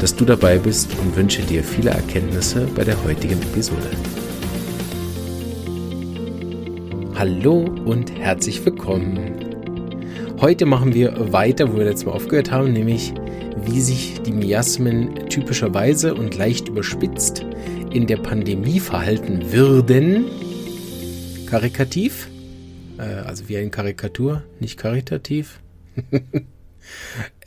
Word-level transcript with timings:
dass 0.00 0.14
du 0.14 0.24
dabei 0.24 0.58
bist 0.58 0.90
und 0.98 1.16
wünsche 1.16 1.42
dir 1.42 1.62
viele 1.62 1.90
Erkenntnisse 1.90 2.66
bei 2.74 2.84
der 2.84 3.02
heutigen 3.04 3.40
Episode. 3.42 3.90
Hallo 7.14 7.64
und 7.84 8.10
herzlich 8.18 8.64
willkommen. 8.64 9.44
Heute 10.40 10.66
machen 10.66 10.94
wir 10.94 11.32
weiter, 11.32 11.72
wo 11.72 11.78
wir 11.78 11.84
letztes 11.84 12.06
Mal 12.06 12.12
aufgehört 12.12 12.50
haben, 12.50 12.72
nämlich 12.72 13.14
wie 13.64 13.80
sich 13.80 14.20
die 14.22 14.32
Miasmen 14.32 15.28
typischerweise 15.28 16.14
und 16.14 16.36
leicht 16.36 16.68
überspitzt 16.68 17.46
in 17.92 18.06
der 18.06 18.16
Pandemie 18.16 18.80
verhalten 18.80 19.52
würden. 19.52 20.26
Karikativ, 21.46 22.28
äh, 22.98 23.02
also 23.02 23.48
wie 23.48 23.56
eine 23.56 23.70
Karikatur, 23.70 24.42
nicht 24.60 24.78
karitativ. 24.78 25.60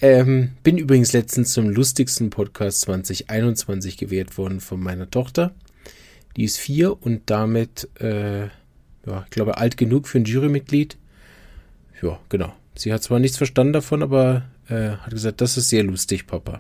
Ähm, 0.02 0.52
bin 0.64 0.78
übrigens 0.78 1.14
letztens 1.14 1.54
zum 1.54 1.70
lustigsten 1.70 2.30
Podcast 2.30 2.82
2021 2.82 3.98
gewählt 3.98 4.38
worden 4.38 4.60
von 4.60 4.80
meiner 4.80 5.10
Tochter. 5.10 5.54
Die 6.36 6.44
ist 6.44 6.58
vier 6.58 7.02
und 7.02 7.24
damit, 7.30 7.90
äh, 8.00 8.44
ja, 8.44 9.24
ich 9.24 9.30
glaube, 9.32 9.58
alt 9.58 9.78
genug 9.78 10.08
für 10.08 10.20
ein 10.20 10.26
Jurymitglied. 10.26 10.98
Ja, 12.02 12.20
genau. 12.30 12.54
Sie 12.76 12.94
hat 12.94 13.02
zwar 13.02 13.20
nichts 13.20 13.38
verstanden 13.38 13.74
davon, 13.74 14.04
aber 14.04 14.44
äh, 14.70 14.90
hat 14.90 15.12
gesagt, 15.12 15.42
das 15.42 15.58
ist 15.58 15.70
sehr 15.70 15.84
lustig, 15.84 16.28
Papa. 16.28 16.60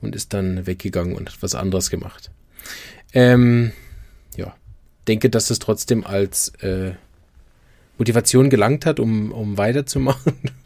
Und 0.00 0.16
ist 0.16 0.32
dann 0.32 0.66
weggegangen 0.66 1.14
und 1.14 1.28
hat 1.28 1.42
was 1.42 1.54
anderes 1.54 1.90
gemacht. 1.90 2.30
Ähm, 3.12 3.72
ja, 4.36 4.54
denke, 5.06 5.28
dass 5.28 5.50
es 5.50 5.58
trotzdem 5.58 6.04
als 6.04 6.48
äh, 6.60 6.92
Motivation 7.98 8.50
gelangt 8.50 8.86
hat, 8.86 8.98
um, 8.98 9.30
um 9.32 9.58
weiterzumachen. 9.58 10.34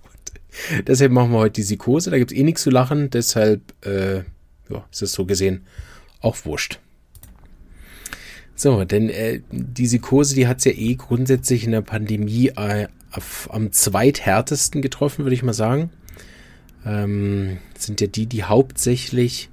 Deshalb 0.86 1.12
machen 1.12 1.32
wir 1.32 1.38
heute 1.38 1.60
die 1.60 1.62
Sikose. 1.62 2.10
Da 2.10 2.18
gibt 2.18 2.32
es 2.32 2.38
eh 2.38 2.42
nichts 2.42 2.62
zu 2.62 2.70
lachen. 2.70 3.10
Deshalb 3.10 3.62
äh, 3.84 4.18
ja, 4.68 4.84
ist 4.90 5.02
es 5.02 5.12
so 5.12 5.24
gesehen 5.24 5.66
auch 6.20 6.44
wurscht. 6.44 6.80
So, 8.54 8.84
denn 8.84 9.10
äh, 9.10 9.40
die 9.50 9.86
Sikose, 9.86 10.34
die 10.34 10.46
hat 10.46 10.58
es 10.58 10.64
ja 10.64 10.72
eh 10.72 10.94
grundsätzlich 10.94 11.64
in 11.64 11.72
der 11.72 11.82
Pandemie 11.82 12.48
äh, 12.56 12.88
auf, 13.12 13.48
am 13.52 13.70
zweithärtesten 13.70 14.80
getroffen, 14.80 15.24
würde 15.24 15.34
ich 15.34 15.42
mal 15.42 15.52
sagen. 15.52 15.90
Ähm, 16.84 17.58
sind 17.76 18.00
ja 18.00 18.06
die, 18.06 18.26
die 18.26 18.44
hauptsächlich 18.44 19.50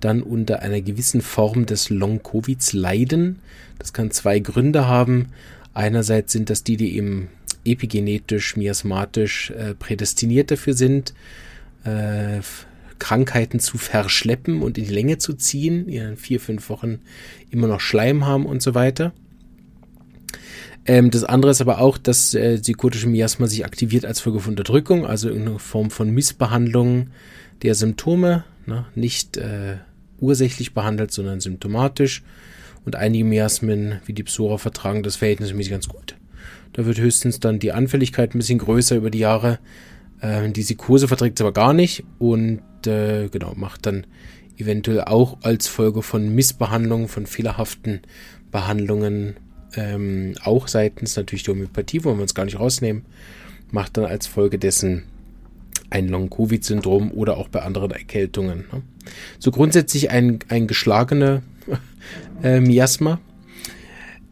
dann 0.00 0.22
unter 0.22 0.60
einer 0.60 0.80
gewissen 0.80 1.20
Form 1.20 1.66
des 1.66 1.90
Long-Covids 1.90 2.72
leiden. 2.72 3.40
Das 3.78 3.92
kann 3.92 4.10
zwei 4.10 4.38
Gründe 4.38 4.86
haben. 4.86 5.32
Einerseits 5.74 6.32
sind 6.32 6.48
das 6.48 6.64
die, 6.64 6.76
die 6.76 6.96
eben 6.96 7.28
epigenetisch, 7.66 8.56
miasmatisch 8.56 9.50
äh, 9.50 9.74
prädestiniert 9.74 10.50
dafür 10.50 10.74
sind, 10.74 11.14
äh, 11.84 12.40
Krankheiten 12.98 13.60
zu 13.60 13.78
verschleppen 13.78 14.62
und 14.62 14.78
in 14.78 14.84
die 14.84 14.94
Länge 14.94 15.18
zu 15.18 15.34
ziehen, 15.34 15.86
die 15.86 15.96
in 15.96 16.16
vier, 16.16 16.40
fünf 16.40 16.70
Wochen 16.70 17.00
immer 17.50 17.66
noch 17.66 17.80
Schleim 17.80 18.24
haben 18.24 18.46
und 18.46 18.62
so 18.62 18.74
weiter. 18.74 19.12
Ähm, 20.86 21.10
das 21.10 21.24
andere 21.24 21.50
ist 21.50 21.60
aber 21.60 21.80
auch, 21.80 21.98
dass 21.98 22.34
äh, 22.34 22.58
psychotische 22.58 23.08
Miasma 23.08 23.46
sich 23.46 23.64
aktiviert 23.64 24.04
als 24.04 24.20
Folge 24.20 24.40
von 24.40 24.52
Unterdrückung, 24.52 25.04
also 25.04 25.28
in 25.28 25.58
Form 25.58 25.90
von 25.90 26.10
Missbehandlung 26.10 27.08
der 27.62 27.74
Symptome, 27.74 28.44
ne, 28.66 28.86
nicht 28.94 29.36
äh, 29.36 29.76
ursächlich 30.18 30.74
behandelt, 30.74 31.12
sondern 31.12 31.40
symptomatisch. 31.40 32.22
Und 32.84 32.94
einige 32.94 33.24
Miasmen, 33.24 34.00
wie 34.06 34.12
die 34.12 34.22
Psora, 34.22 34.58
vertragen 34.58 35.02
das 35.02 35.16
verhältnismäßig 35.16 35.72
ganz 35.72 35.88
gut. 35.88 36.16
Da 36.76 36.84
wird 36.84 36.98
höchstens 36.98 37.40
dann 37.40 37.58
die 37.58 37.72
Anfälligkeit 37.72 38.34
ein 38.34 38.38
bisschen 38.38 38.58
größer 38.58 38.96
über 38.96 39.08
die 39.08 39.20
Jahre. 39.20 39.58
Äh, 40.20 40.50
die 40.50 40.62
Sikose 40.62 41.08
verträgt 41.08 41.40
es 41.40 41.40
aber 41.40 41.52
gar 41.52 41.72
nicht 41.72 42.04
und 42.18 42.60
äh, 42.86 43.30
genau, 43.30 43.54
macht 43.56 43.86
dann 43.86 44.06
eventuell 44.58 45.00
auch 45.00 45.38
als 45.42 45.68
Folge 45.68 46.02
von 46.02 46.34
Missbehandlungen, 46.34 47.08
von 47.08 47.24
fehlerhaften 47.24 48.00
Behandlungen, 48.50 49.36
ähm, 49.74 50.34
auch 50.44 50.68
seitens 50.68 51.16
natürlich 51.16 51.44
der 51.44 51.54
Homöopathie, 51.54 52.04
wollen 52.04 52.18
wir 52.18 52.22
uns 52.22 52.34
gar 52.34 52.44
nicht 52.44 52.60
rausnehmen, 52.60 53.06
macht 53.70 53.96
dann 53.96 54.04
als 54.04 54.26
Folge 54.26 54.58
dessen 54.58 55.04
ein 55.88 56.08
Long-Covid-Syndrom 56.08 57.10
oder 57.10 57.38
auch 57.38 57.48
bei 57.48 57.62
anderen 57.62 57.90
Erkältungen. 57.90 58.64
Ne? 58.70 58.82
So 59.38 59.50
grundsätzlich 59.50 60.10
ein, 60.10 60.40
ein 60.50 60.66
geschlagener 60.66 61.40
äh, 62.42 62.60
Miasma 62.60 63.18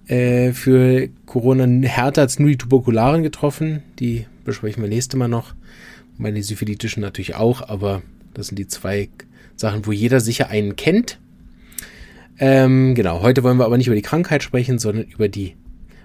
äh, 0.07 0.53
für 0.53 1.09
Corona 1.27 1.67
härter 1.87 2.23
als 2.23 2.39
nur 2.39 2.51
die 2.51 2.59
Tuberkularen 2.59 3.23
getroffen. 3.23 3.83
Die 3.99 4.27
besprechen 4.45 4.83
wir 4.83 4.89
nächste 4.89 5.17
Mal 5.17 5.29
noch. 5.29 5.55
Meine 6.17 6.43
syphilitischen 6.43 7.01
natürlich 7.01 7.35
auch, 7.35 7.69
aber 7.69 8.03
das 8.35 8.49
sind 8.49 8.59
die 8.59 8.69
zwei 8.69 9.09
Sachen, 9.57 9.87
wo 9.87 9.93
jeder 9.93 10.21
sicher 10.21 10.49
einen 10.49 10.77
kennt. 10.77 11.19
Ähm, 12.39 12.95
genau, 12.95 13.23
heute 13.23 13.43
wollen 13.43 13.59
wir 13.59 13.65
aber 13.65 13.79
nicht 13.79 13.87
über 13.87 13.97
die 13.97 14.03
Krankheit 14.03 14.43
sprechen, 14.43 14.79
sondern 14.79 15.07
über 15.07 15.29
die 15.29 15.57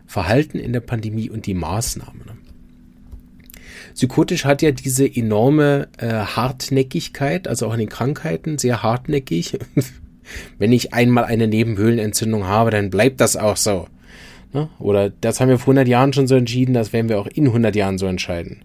Verhalten 0.06 0.58
in 0.58 0.74
der 0.74 0.80
Pandemie 0.80 1.30
und 1.30 1.46
die 1.46 1.54
Maßnahmen. 1.54 2.22
Psychotisch 3.94 4.46
hat 4.46 4.62
ja 4.62 4.72
diese 4.72 5.06
enorme 5.06 5.90
äh, 5.98 6.08
Hartnäckigkeit, 6.08 7.48
also 7.48 7.68
auch 7.68 7.74
in 7.74 7.80
den 7.80 7.90
Krankheiten 7.90 8.58
sehr 8.58 8.82
hartnäckig. 8.82 9.58
wenn 10.58 10.72
ich 10.72 10.94
einmal 10.94 11.26
eine 11.26 11.48
Nebenhöhlenentzündung 11.48 12.46
habe, 12.46 12.72
dann 12.72 12.90
bleibt 12.90 13.22
das 13.22 13.36
auch 13.36 13.58
so. 13.58 13.88
Ne? 14.54 14.70
Oder 14.80 15.10
das 15.10 15.40
haben 15.40 15.50
wir 15.50 15.60
vor 15.60 15.74
100 15.74 15.88
Jahren 15.88 16.14
schon 16.14 16.28
so 16.28 16.36
entschieden, 16.36 16.74
das 16.74 16.94
werden 16.94 17.10
wir 17.10 17.20
auch 17.20 17.28
in 17.28 17.48
100 17.48 17.76
Jahren 17.76 17.98
so 17.98 18.08
entscheiden. 18.08 18.64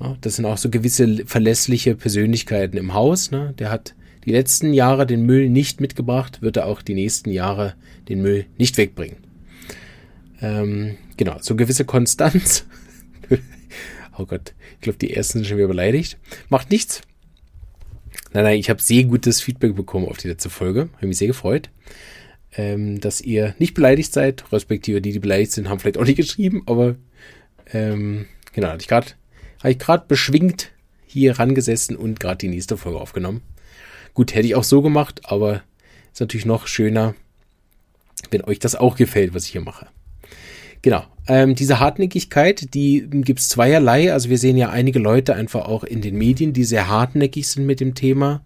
Ne? 0.00 0.16
Das 0.20 0.36
sind 0.36 0.44
auch 0.44 0.58
so 0.58 0.70
gewisse 0.70 1.24
verlässliche 1.26 1.94
Persönlichkeiten 1.94 2.76
im 2.76 2.94
Haus. 2.94 3.30
Ne? 3.30 3.54
Der 3.58 3.70
hat 3.70 3.94
die 4.24 4.32
letzten 4.32 4.72
Jahre 4.72 5.06
den 5.06 5.24
Müll 5.24 5.48
nicht 5.48 5.80
mitgebracht, 5.80 6.42
wird 6.42 6.56
er 6.56 6.66
auch 6.66 6.82
die 6.82 6.94
nächsten 6.94 7.30
Jahre 7.30 7.74
den 8.08 8.22
Müll 8.22 8.46
nicht 8.58 8.76
wegbringen. 8.76 9.16
Ähm, 10.40 10.96
genau, 11.16 11.36
so 11.40 11.56
gewisse 11.56 11.84
Konstanz. 11.84 12.66
oh 14.18 14.26
Gott, 14.26 14.54
ich 14.74 14.80
glaube, 14.80 14.98
die 14.98 15.14
ersten 15.14 15.38
sind 15.38 15.46
schon 15.46 15.56
wieder 15.56 15.68
beleidigt. 15.68 16.18
Macht 16.48 16.70
nichts. 16.70 17.02
Nein, 18.32 18.44
nein, 18.44 18.58
ich 18.58 18.70
habe 18.70 18.80
sehr 18.80 19.04
gutes 19.04 19.40
Feedback 19.40 19.74
bekommen 19.74 20.08
auf 20.08 20.16
die 20.16 20.28
letzte 20.28 20.50
Folge. 20.50 20.88
Habe 20.96 21.06
mich 21.06 21.18
sehr 21.18 21.28
gefreut, 21.28 21.70
ähm, 22.56 23.00
dass 23.00 23.20
ihr 23.20 23.54
nicht 23.58 23.74
beleidigt 23.74 24.12
seid, 24.12 24.44
respektive 24.52 25.00
die, 25.00 25.12
die 25.12 25.18
beleidigt 25.18 25.52
sind, 25.52 25.68
haben 25.68 25.80
vielleicht 25.80 25.98
auch 25.98 26.04
nicht 26.04 26.16
geschrieben, 26.16 26.62
aber 26.66 26.96
ähm, 27.72 28.26
genau, 28.52 28.68
hatte 28.68 28.82
ich 28.82 28.88
gerade 28.88 29.08
habe 29.60 29.72
ich 29.72 29.78
gerade 29.78 30.04
beschwingt 30.08 30.72
hier 31.06 31.38
rangesessen 31.38 31.96
und 31.96 32.18
gerade 32.18 32.38
die 32.38 32.48
nächste 32.48 32.76
Folge 32.76 33.00
aufgenommen. 33.00 33.42
Gut, 34.14 34.34
hätte 34.34 34.46
ich 34.46 34.54
auch 34.54 34.64
so 34.64 34.82
gemacht, 34.82 35.20
aber 35.24 35.62
ist 36.12 36.20
natürlich 36.20 36.46
noch 36.46 36.66
schöner, 36.66 37.14
wenn 38.30 38.42
euch 38.42 38.58
das 38.58 38.74
auch 38.74 38.96
gefällt, 38.96 39.34
was 39.34 39.44
ich 39.44 39.52
hier 39.52 39.60
mache. 39.60 39.86
Genau. 40.82 41.04
Ähm, 41.28 41.54
diese 41.54 41.78
Hartnäckigkeit, 41.78 42.74
die 42.74 43.06
gibt 43.08 43.40
es 43.40 43.48
zweierlei. 43.48 44.12
Also 44.12 44.28
wir 44.28 44.38
sehen 44.38 44.56
ja 44.56 44.70
einige 44.70 44.98
Leute 44.98 45.34
einfach 45.34 45.66
auch 45.66 45.84
in 45.84 46.00
den 46.00 46.16
Medien, 46.16 46.52
die 46.52 46.64
sehr 46.64 46.88
hartnäckig 46.88 47.48
sind 47.48 47.66
mit 47.66 47.80
dem 47.80 47.94
Thema 47.94 48.42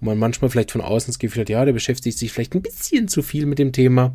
wo 0.00 0.06
man 0.06 0.18
manchmal 0.18 0.50
vielleicht 0.50 0.70
von 0.70 0.80
außen 0.80 1.08
das 1.08 1.18
Gefühl 1.18 1.42
hat, 1.42 1.48
ja, 1.48 1.64
der 1.64 1.72
beschäftigt 1.72 2.18
sich 2.18 2.32
vielleicht 2.32 2.54
ein 2.54 2.62
bisschen 2.62 3.08
zu 3.08 3.22
viel 3.22 3.46
mit 3.46 3.58
dem 3.58 3.72
Thema. 3.72 4.14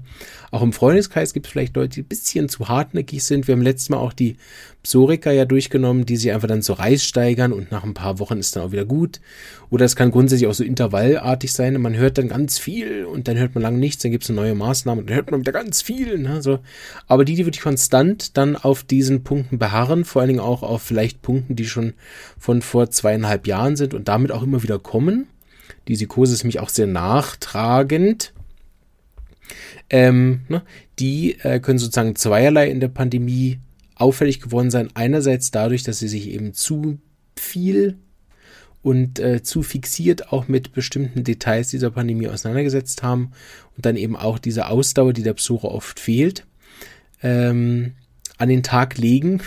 Auch 0.51 0.61
im 0.61 0.73
Freundeskreis 0.73 1.33
gibt 1.33 1.45
es 1.45 1.51
vielleicht 1.51 1.75
Leute, 1.75 1.95
die 1.95 2.01
ein 2.01 2.07
bisschen 2.07 2.49
zu 2.49 2.67
hartnäckig 2.67 3.23
sind. 3.23 3.47
Wir 3.47 3.53
haben 3.55 3.61
letztes 3.61 3.89
Mal 3.89 3.97
auch 3.97 4.13
die 4.13 4.37
Psoriker 4.83 5.31
ja 5.31 5.45
durchgenommen, 5.45 6.05
die 6.05 6.17
sich 6.17 6.31
einfach 6.31 6.47
dann 6.47 6.61
so 6.61 6.73
Reis 6.73 7.03
steigern 7.03 7.53
und 7.53 7.71
nach 7.71 7.83
ein 7.83 7.93
paar 7.93 8.19
Wochen 8.19 8.37
ist 8.37 8.55
dann 8.55 8.63
auch 8.63 8.71
wieder 8.71 8.85
gut. 8.85 9.21
Oder 9.69 9.85
es 9.85 9.95
kann 9.95 10.11
grundsätzlich 10.11 10.47
auch 10.47 10.53
so 10.53 10.63
intervallartig 10.63 11.51
sein. 11.51 11.81
Man 11.81 11.95
hört 11.95 12.17
dann 12.17 12.27
ganz 12.27 12.59
viel 12.59 13.05
und 13.05 13.27
dann 13.27 13.37
hört 13.37 13.55
man 13.55 13.61
lange 13.61 13.79
nichts, 13.79 14.03
dann 14.03 14.11
gibt 14.11 14.25
es 14.25 14.29
eine 14.29 14.41
neue 14.41 14.55
Maßnahme 14.55 15.01
und 15.01 15.09
dann 15.09 15.15
hört 15.15 15.31
man 15.31 15.39
wieder 15.39 15.53
ganz 15.53 15.81
viel. 15.81 16.19
Ne? 16.19 16.41
So. 16.41 16.59
Aber 17.07 17.25
die, 17.25 17.35
die 17.35 17.45
wirklich 17.45 17.63
konstant 17.63 18.37
dann 18.37 18.55
auf 18.55 18.83
diesen 18.83 19.23
Punkten 19.23 19.57
beharren, 19.57 20.05
vor 20.05 20.21
allen 20.21 20.29
Dingen 20.29 20.39
auch 20.41 20.63
auf 20.63 20.81
vielleicht 20.81 21.21
Punkten, 21.21 21.55
die 21.55 21.65
schon 21.65 21.93
von 22.37 22.61
vor 22.61 22.89
zweieinhalb 22.89 23.47
Jahren 23.47 23.75
sind 23.75 23.93
und 23.93 24.07
damit 24.07 24.31
auch 24.31 24.43
immer 24.43 24.63
wieder 24.63 24.79
kommen, 24.79 25.27
die 25.87 25.95
Sikose 25.95 26.33
ist 26.33 26.43
nämlich 26.43 26.59
auch 26.59 26.69
sehr 26.69 26.87
nachtragend. 26.87 28.33
Ähm, 29.89 30.41
ne, 30.47 30.63
die 30.99 31.39
äh, 31.41 31.59
können 31.59 31.79
sozusagen 31.79 32.15
zweierlei 32.15 32.69
in 32.69 32.79
der 32.79 32.87
Pandemie 32.87 33.59
auffällig 33.95 34.41
geworden 34.41 34.71
sein. 34.71 34.89
Einerseits 34.93 35.51
dadurch, 35.51 35.83
dass 35.83 35.99
sie 35.99 36.07
sich 36.07 36.29
eben 36.29 36.53
zu 36.53 36.99
viel 37.35 37.97
und 38.81 39.19
äh, 39.19 39.43
zu 39.43 39.63
fixiert 39.63 40.31
auch 40.31 40.47
mit 40.47 40.73
bestimmten 40.73 41.23
Details 41.23 41.69
dieser 41.69 41.91
Pandemie 41.91 42.27
auseinandergesetzt 42.27 43.01
haben 43.01 43.31
und 43.75 43.85
dann 43.85 43.95
eben 43.95 44.15
auch 44.15 44.39
diese 44.39 44.67
Ausdauer, 44.67 45.13
die 45.13 45.23
der 45.23 45.33
Besucher 45.33 45.69
oft 45.69 45.99
fehlt, 45.99 46.45
ähm, 47.21 47.93
an 48.37 48.49
den 48.49 48.63
Tag 48.63 48.97
legen. 48.97 49.41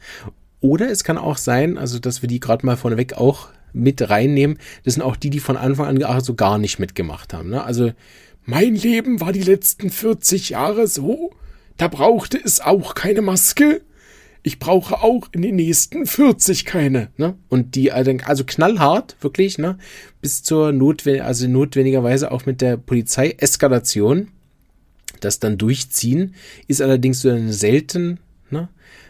Oder 0.60 0.90
es 0.90 1.04
kann 1.04 1.18
auch 1.18 1.36
sein, 1.36 1.78
also 1.78 1.98
dass 1.98 2.22
wir 2.22 2.28
die 2.28 2.40
gerade 2.40 2.64
mal 2.64 2.76
vorneweg 2.76 3.14
auch 3.14 3.48
mit 3.74 4.08
reinnehmen, 4.08 4.58
das 4.84 4.94
sind 4.94 5.02
auch 5.02 5.16
die, 5.16 5.30
die 5.30 5.40
von 5.40 5.56
Anfang 5.56 6.02
an 6.02 6.20
so 6.22 6.34
gar 6.34 6.58
nicht 6.58 6.78
mitgemacht 6.78 7.34
haben. 7.34 7.50
Ne? 7.50 7.62
Also 7.62 7.92
mein 8.44 8.74
Leben 8.74 9.20
war 9.20 9.32
die 9.32 9.42
letzten 9.42 9.90
40 9.90 10.50
Jahre 10.50 10.86
so, 10.86 11.32
da 11.76 11.88
brauchte 11.88 12.38
es 12.42 12.60
auch 12.60 12.94
keine 12.94 13.20
Maske 13.20 13.82
ich 14.46 14.58
brauche 14.58 15.02
auch 15.02 15.28
in 15.32 15.42
den 15.42 15.56
nächsten 15.56 16.06
40 16.06 16.66
keine. 16.66 17.08
Ne? 17.16 17.34
Und 17.48 17.74
die, 17.74 17.90
also, 17.90 18.12
also 18.24 18.44
knallhart, 18.44 19.16
wirklich, 19.20 19.58
ne? 19.58 19.78
bis 20.20 20.42
zur 20.42 20.70
notwendig, 20.70 21.22
also 21.22 21.48
notwendigerweise 21.48 22.30
auch 22.30 22.44
mit 22.44 22.60
der 22.60 22.76
Polizeieskalation, 22.76 24.28
das 25.20 25.40
dann 25.40 25.56
durchziehen, 25.56 26.34
ist 26.68 26.82
allerdings 26.82 27.22
so 27.22 27.34
selten, 27.50 28.20
ne? 28.50 28.68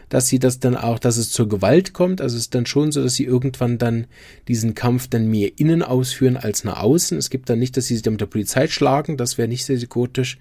Dass 0.09 0.27
sie 0.27 0.39
das 0.39 0.59
dann 0.59 0.75
auch, 0.75 0.99
dass 0.99 1.17
es 1.17 1.31
zur 1.31 1.49
Gewalt 1.49 1.93
kommt. 1.93 2.21
Also 2.21 2.35
es 2.35 2.43
ist 2.43 2.55
dann 2.55 2.65
schon 2.65 2.91
so, 2.91 3.01
dass 3.01 3.15
sie 3.15 3.25
irgendwann 3.25 3.77
dann 3.77 4.07
diesen 4.47 4.75
Kampf 4.75 5.07
dann 5.07 5.27
mehr 5.27 5.51
innen 5.57 5.81
ausführen 5.81 6.37
als 6.37 6.63
nach 6.63 6.81
außen. 6.81 7.17
Es 7.17 7.29
gibt 7.29 7.49
dann 7.49 7.59
nicht, 7.59 7.75
dass 7.77 7.87
sie 7.87 7.95
sich 7.95 8.03
dann 8.03 8.13
mit 8.13 8.21
der 8.21 8.27
Polizei 8.27 8.67
schlagen, 8.67 9.17
das 9.17 9.37
wäre 9.37 9.47
nicht 9.47 9.65
sehr 9.65 9.77
psychotisch. 9.77 10.37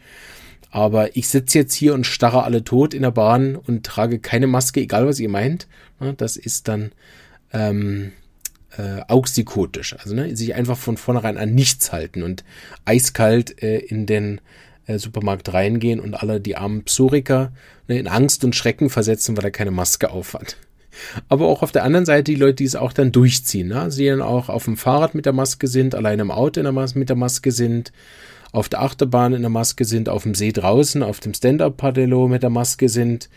Aber 0.70 1.16
ich 1.16 1.28
sitze 1.28 1.58
jetzt 1.58 1.74
hier 1.74 1.94
und 1.94 2.04
starre 2.04 2.42
alle 2.42 2.64
tot 2.64 2.94
in 2.94 3.02
der 3.02 3.12
Bahn 3.12 3.54
und 3.54 3.86
trage 3.86 4.18
keine 4.18 4.48
Maske, 4.48 4.80
egal 4.80 5.06
was 5.06 5.20
ihr 5.20 5.28
meint. 5.28 5.68
Das 6.16 6.36
ist 6.36 6.66
dann 6.66 6.90
ähm, 7.52 8.10
äh, 8.76 9.02
auch 9.06 9.22
psychotisch. 9.22 9.94
Also 9.96 10.14
ne, 10.14 10.34
sich 10.36 10.54
einfach 10.54 10.76
von 10.76 10.96
vornherein 10.96 11.38
an 11.38 11.54
nichts 11.54 11.92
halten 11.92 12.22
und 12.24 12.44
eiskalt 12.84 13.62
äh, 13.62 13.78
in 13.78 14.06
den 14.06 14.40
äh, 14.86 14.98
Supermarkt 14.98 15.52
reingehen 15.52 16.00
und 16.00 16.14
alle 16.14 16.40
die 16.40 16.56
armen 16.56 16.84
Psoriker 16.84 17.52
ne, 17.88 17.98
in 17.98 18.08
Angst 18.08 18.44
und 18.44 18.54
Schrecken 18.54 18.90
versetzen, 18.90 19.36
weil 19.36 19.44
er 19.44 19.50
keine 19.50 19.70
Maske 19.70 20.10
aufhat. 20.10 20.56
Aber 21.28 21.48
auch 21.48 21.62
auf 21.62 21.72
der 21.72 21.84
anderen 21.84 22.06
Seite 22.06 22.24
die 22.24 22.36
Leute, 22.36 22.56
die 22.56 22.64
es 22.64 22.76
auch 22.76 22.92
dann 22.92 23.12
durchziehen. 23.12 23.68
Ne? 23.68 23.88
Die 23.96 24.06
dann 24.06 24.22
auch 24.22 24.48
auf 24.48 24.64
dem 24.64 24.76
Fahrrad 24.76 25.14
mit 25.14 25.26
der 25.26 25.32
Maske 25.32 25.66
sind, 25.66 25.94
allein 25.94 26.20
im 26.20 26.30
Auto 26.30 26.62
der 26.62 26.72
mit 26.72 27.08
der 27.08 27.16
Maske 27.16 27.50
sind, 27.50 27.92
auf 28.52 28.68
der 28.68 28.82
Achterbahn 28.82 29.34
in 29.34 29.42
der 29.42 29.50
Maske 29.50 29.84
sind, 29.84 30.08
auf 30.08 30.22
dem 30.22 30.34
See 30.34 30.52
draußen, 30.52 31.02
auf 31.02 31.18
dem 31.18 31.34
Stand-Up-Padello 31.34 32.28
mit 32.28 32.44
der 32.44 32.50
Maske 32.50 32.88
sind, 32.88 33.28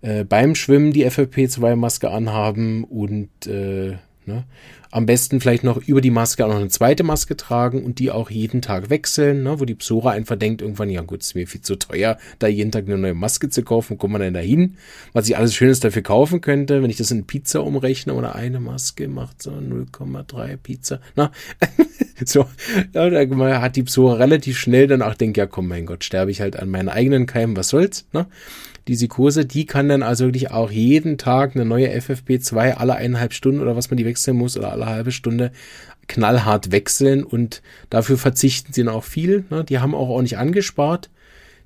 äh, 0.00 0.24
beim 0.24 0.54
Schwimmen 0.54 0.92
die 0.92 1.06
FFP2-Maske 1.06 2.10
anhaben 2.10 2.84
und 2.84 3.46
äh, 3.46 3.96
ne, 4.26 4.44
am 4.90 5.06
besten 5.06 5.40
vielleicht 5.40 5.64
noch 5.64 5.78
über 5.86 6.00
die 6.00 6.10
Maske 6.10 6.44
auch 6.44 6.50
noch 6.50 6.56
eine 6.56 6.68
zweite 6.68 7.02
Maske 7.02 7.36
tragen 7.36 7.82
und 7.82 7.98
die 7.98 8.10
auch 8.10 8.30
jeden 8.30 8.60
Tag 8.60 8.90
wechseln, 8.90 9.42
ne, 9.42 9.58
wo 9.58 9.64
die 9.64 9.74
Psora 9.74 10.10
einfach 10.10 10.36
denkt 10.36 10.62
irgendwann, 10.62 10.90
ja 10.90 11.00
gut, 11.00 11.22
ist 11.22 11.34
mir 11.34 11.46
viel 11.46 11.62
zu 11.62 11.76
teuer, 11.76 12.18
da 12.38 12.46
jeden 12.46 12.70
Tag 12.70 12.84
eine 12.86 12.98
neue 12.98 13.14
Maske 13.14 13.48
zu 13.48 13.62
kaufen, 13.62 13.94
wo 13.94 13.96
kommt 13.96 14.12
man 14.12 14.22
denn 14.22 14.34
da 14.34 14.40
hin? 14.40 14.76
Was 15.12 15.28
ich 15.28 15.36
alles 15.36 15.54
Schönes 15.54 15.80
dafür 15.80 16.02
kaufen 16.02 16.40
könnte, 16.40 16.82
wenn 16.82 16.90
ich 16.90 16.98
das 16.98 17.10
in 17.10 17.26
Pizza 17.26 17.64
umrechne 17.64 18.14
oder 18.14 18.34
eine 18.34 18.60
Maske 18.60 19.08
macht 19.08 19.42
so 19.42 19.50
0,3 19.50 20.56
Pizza, 20.56 21.00
na, 21.16 21.32
so, 22.24 22.46
ja, 22.92 23.08
da 23.08 23.60
hat 23.62 23.76
die 23.76 23.84
Psora 23.84 24.14
relativ 24.14 24.58
schnell 24.58 24.86
dann 24.86 25.02
auch 25.02 25.14
denkt, 25.14 25.36
ja 25.36 25.46
komm, 25.46 25.68
mein 25.68 25.86
Gott, 25.86 26.04
sterbe 26.04 26.30
ich 26.30 26.40
halt 26.40 26.58
an 26.58 26.68
meinen 26.68 26.88
eigenen 26.88 27.26
Keimen, 27.26 27.56
was 27.56 27.68
soll's, 27.68 28.06
ne? 28.12 28.26
Die 28.88 28.94
Sikose, 28.96 29.46
die 29.46 29.66
kann 29.66 29.88
dann 29.88 30.02
also 30.02 30.24
wirklich 30.24 30.50
auch 30.50 30.70
jeden 30.70 31.18
Tag 31.18 31.54
eine 31.54 31.64
neue 31.64 31.88
FFP2 31.94 32.74
alle 32.74 32.94
eineinhalb 32.94 33.32
Stunden 33.32 33.60
oder 33.60 33.76
was 33.76 33.90
man 33.90 33.96
die 33.96 34.04
wechseln 34.04 34.36
muss 34.36 34.56
oder 34.56 34.72
alle 34.72 34.86
halbe 34.86 35.12
Stunde 35.12 35.52
knallhart 36.08 36.72
wechseln 36.72 37.22
und 37.22 37.62
dafür 37.90 38.18
verzichten 38.18 38.72
sie 38.72 38.82
dann 38.84 38.94
auch 38.94 39.04
viel. 39.04 39.44
Ne? 39.50 39.64
Die 39.64 39.78
haben 39.78 39.94
auch 39.94 40.08
ordentlich 40.08 40.38
angespart. 40.38 41.10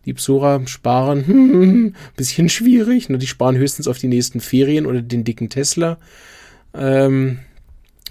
Die 0.05 0.13
Psora 0.13 0.65
sparen, 0.67 1.27
hm, 1.27 1.95
bisschen 2.17 2.49
schwierig. 2.49 3.09
Ne? 3.09 3.19
Die 3.19 3.27
sparen 3.27 3.57
höchstens 3.57 3.89
auf 3.89 3.99
die 3.99 4.09
nächsten 4.09 4.41
Ferien 4.41 4.87
oder 4.87 5.03
den 5.03 5.25
dicken 5.25 5.49
Tesla. 5.49 5.99
Ähm, 6.75 7.39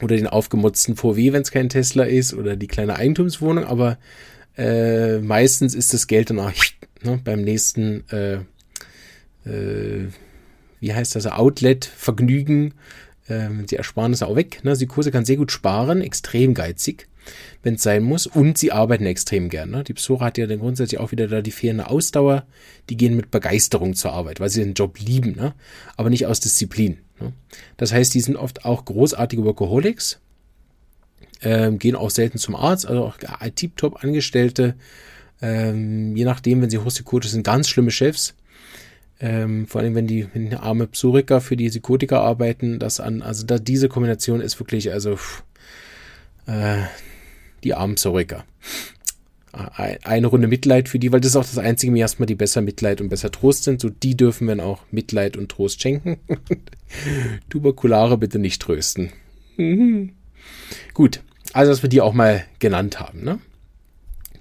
oder 0.01 0.17
den 0.17 0.27
aufgemutzten 0.27 0.97
VW, 0.97 1.31
wenn 1.31 1.43
es 1.43 1.51
kein 1.51 1.69
Tesla 1.69 2.03
ist, 2.03 2.33
oder 2.33 2.55
die 2.55 2.67
kleine 2.67 2.97
Eigentumswohnung, 2.97 3.63
aber 3.63 3.97
äh, 4.57 5.19
meistens 5.19 5.73
ist 5.73 5.93
das 5.93 6.07
Geld 6.07 6.29
dann 6.29 6.39
auch 6.39 6.51
ne, 7.03 7.19
beim 7.23 7.41
nächsten 7.41 8.07
äh, 8.09 8.39
äh, 9.45 10.07
wie 10.79 10.93
heißt 10.93 11.15
das, 11.15 11.27
Outlet, 11.27 11.85
Vergnügen, 11.85 12.73
ähm, 13.29 13.65
die 13.65 13.75
Ersparnisse 13.75 14.27
auch 14.27 14.35
weg. 14.35 14.63
Ne? 14.63 14.77
Kurse 14.87 15.11
kann 15.11 15.25
sehr 15.25 15.37
gut 15.37 15.51
sparen, 15.51 16.01
extrem 16.01 16.53
geizig, 16.53 17.07
wenn 17.63 17.75
es 17.75 17.83
sein 17.83 18.03
muss. 18.03 18.27
Und 18.27 18.57
sie 18.57 18.71
arbeiten 18.71 19.05
extrem 19.05 19.49
gern. 19.49 19.71
Ne? 19.71 19.83
Die 19.83 19.93
Psora 19.93 20.25
hat 20.25 20.37
ja 20.37 20.47
dann 20.47 20.59
grundsätzlich 20.59 20.99
auch 20.99 21.11
wieder 21.11 21.27
da 21.27 21.41
die 21.41 21.51
fehlende 21.51 21.89
Ausdauer. 21.89 22.45
Die 22.89 22.97
gehen 22.97 23.15
mit 23.15 23.31
Begeisterung 23.31 23.95
zur 23.95 24.13
Arbeit, 24.13 24.39
weil 24.39 24.49
sie 24.49 24.63
den 24.63 24.73
Job 24.73 24.99
lieben, 24.99 25.35
ne? 25.35 25.53
aber 25.97 26.09
nicht 26.09 26.27
aus 26.27 26.39
Disziplin. 26.39 26.99
Ne? 27.19 27.33
Das 27.77 27.91
heißt, 27.91 28.13
die 28.13 28.21
sind 28.21 28.35
oft 28.35 28.65
auch 28.65 28.85
großartige 28.85 29.43
Workaholics, 29.43 30.19
ähm, 31.41 31.79
gehen 31.79 31.95
auch 31.95 32.09
selten 32.09 32.37
zum 32.37 32.55
Arzt, 32.55 32.85
also 32.85 33.03
auch 33.03 33.17
tiptop 33.55 34.03
Angestellte, 34.03 34.75
ähm, 35.41 36.15
je 36.15 36.25
nachdem, 36.25 36.61
wenn 36.61 36.69
sie 36.69 36.77
hochpsychotisch 36.77 37.31
sind, 37.31 37.43
ganz 37.43 37.67
schlimme 37.67 37.91
Chefs 37.91 38.35
ähm, 39.19 39.67
vor 39.67 39.81
allem 39.81 39.95
wenn 39.95 40.07
die, 40.07 40.27
wenn 40.33 40.49
die 40.49 40.55
arme 40.55 40.87
Psoriker 40.87 41.41
für 41.41 41.55
die 41.55 41.69
Psychotiker 41.69 42.21
arbeiten, 42.21 42.79
das 42.79 42.99
an, 42.99 43.21
also 43.21 43.45
da, 43.45 43.59
diese 43.59 43.89
Kombination 43.89 44.41
ist 44.41 44.59
wirklich, 44.59 44.91
also 44.91 45.15
pff, 45.15 45.43
äh, 46.47 46.83
die 47.63 47.73
armen 47.73 47.95
Psoriker. 47.95 48.45
Eine 49.53 50.27
Runde 50.27 50.49
Mitleid 50.49 50.89
für 50.89 50.99
die, 50.99 51.13
weil 51.13 51.21
das 51.21 51.29
ist 51.29 51.35
auch 51.37 51.45
das 51.45 51.57
einzige 51.57 51.89
Miasma, 51.89 52.25
die 52.25 52.35
besser 52.35 52.61
Mitleid 52.61 52.99
und 52.99 53.07
besser 53.07 53.31
Trost 53.31 53.63
sind. 53.63 53.79
So, 53.79 53.89
die 53.89 54.17
dürfen 54.17 54.49
wir 54.49 54.61
auch 54.65 54.81
Mitleid 54.91 55.37
und 55.37 55.49
Trost 55.49 55.81
schenken. 55.81 56.17
Tuberkulare 57.49 58.17
bitte 58.17 58.37
nicht 58.37 58.61
trösten. 58.61 59.13
Gut, 60.93 61.21
also 61.53 61.71
dass 61.71 61.83
wir 61.83 61.89
die 61.89 62.01
auch 62.01 62.13
mal 62.13 62.45
genannt 62.59 62.99
haben, 62.99 63.23
ne? 63.23 63.39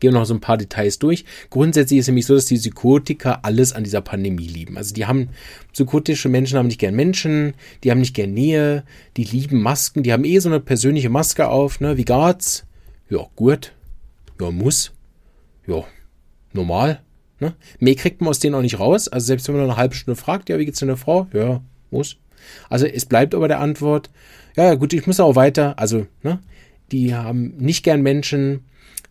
Gehen 0.00 0.12
wir 0.12 0.19
noch 0.19 0.26
so 0.26 0.35
ein 0.35 0.41
paar 0.41 0.56
Details 0.56 0.99
durch. 0.99 1.25
Grundsätzlich 1.50 2.00
ist 2.00 2.06
nämlich 2.06 2.26
so, 2.26 2.35
dass 2.35 2.46
die 2.46 2.56
Psychotiker 2.56 3.44
alles 3.44 3.73
an 3.73 3.85
dieser 3.85 4.00
Pandemie 4.00 4.46
lieben. 4.46 4.76
Also 4.76 4.94
die 4.94 5.06
haben, 5.06 5.31
psychotische 5.73 6.29
Menschen 6.29 6.58
haben 6.58 6.67
nicht 6.67 6.81
gern 6.81 6.94
Menschen, 6.94 7.55
die 7.82 7.91
haben 7.91 8.00
nicht 8.00 8.14
gern 8.14 8.32
Nähe, 8.32 8.85
die 9.17 9.25
lieben 9.25 9.61
Masken, 9.61 10.02
die 10.02 10.12
haben 10.12 10.25
eh 10.25 10.38
so 10.38 10.49
eine 10.49 10.61
persönliche 10.61 11.11
Maske 11.11 11.49
auf, 11.49 11.81
ne? 11.81 11.96
Wie 11.96 12.05
geht's? 12.05 12.64
Ja, 13.08 13.26
gut. 13.37 13.73
Ja, 14.41 14.50
muss. 14.50 14.92
Ja, 15.66 15.85
normal. 16.52 17.00
Ne? 17.40 17.54
Mehr 17.78 17.95
kriegt 17.95 18.21
man 18.21 18.30
aus 18.30 18.38
denen 18.38 18.54
auch 18.54 18.62
nicht 18.62 18.78
raus. 18.78 19.09
Also 19.09 19.26
selbst 19.26 19.49
wenn 19.49 19.57
man 19.57 19.64
eine 19.64 19.76
halbe 19.76 19.95
Stunde 19.95 20.21
fragt, 20.21 20.49
ja, 20.49 20.59
wie 20.59 20.64
geht's 20.64 20.80
deiner 20.80 20.97
Frau? 20.97 21.26
Ja, 21.33 21.62
muss. 21.90 22.16
Also 22.69 22.87
es 22.87 23.07
bleibt 23.07 23.35
aber 23.35 23.49
der 23.49 23.61
Antwort, 23.61 24.11
ja, 24.57 24.75
gut, 24.75 24.92
ich 24.92 25.07
muss 25.07 25.21
auch 25.21 25.37
weiter. 25.37 25.78
Also, 25.78 26.07
ne? 26.23 26.40
Die 26.92 27.14
haben 27.14 27.57
nicht 27.57 27.83
gern 27.83 28.02
Menschen, 28.02 28.64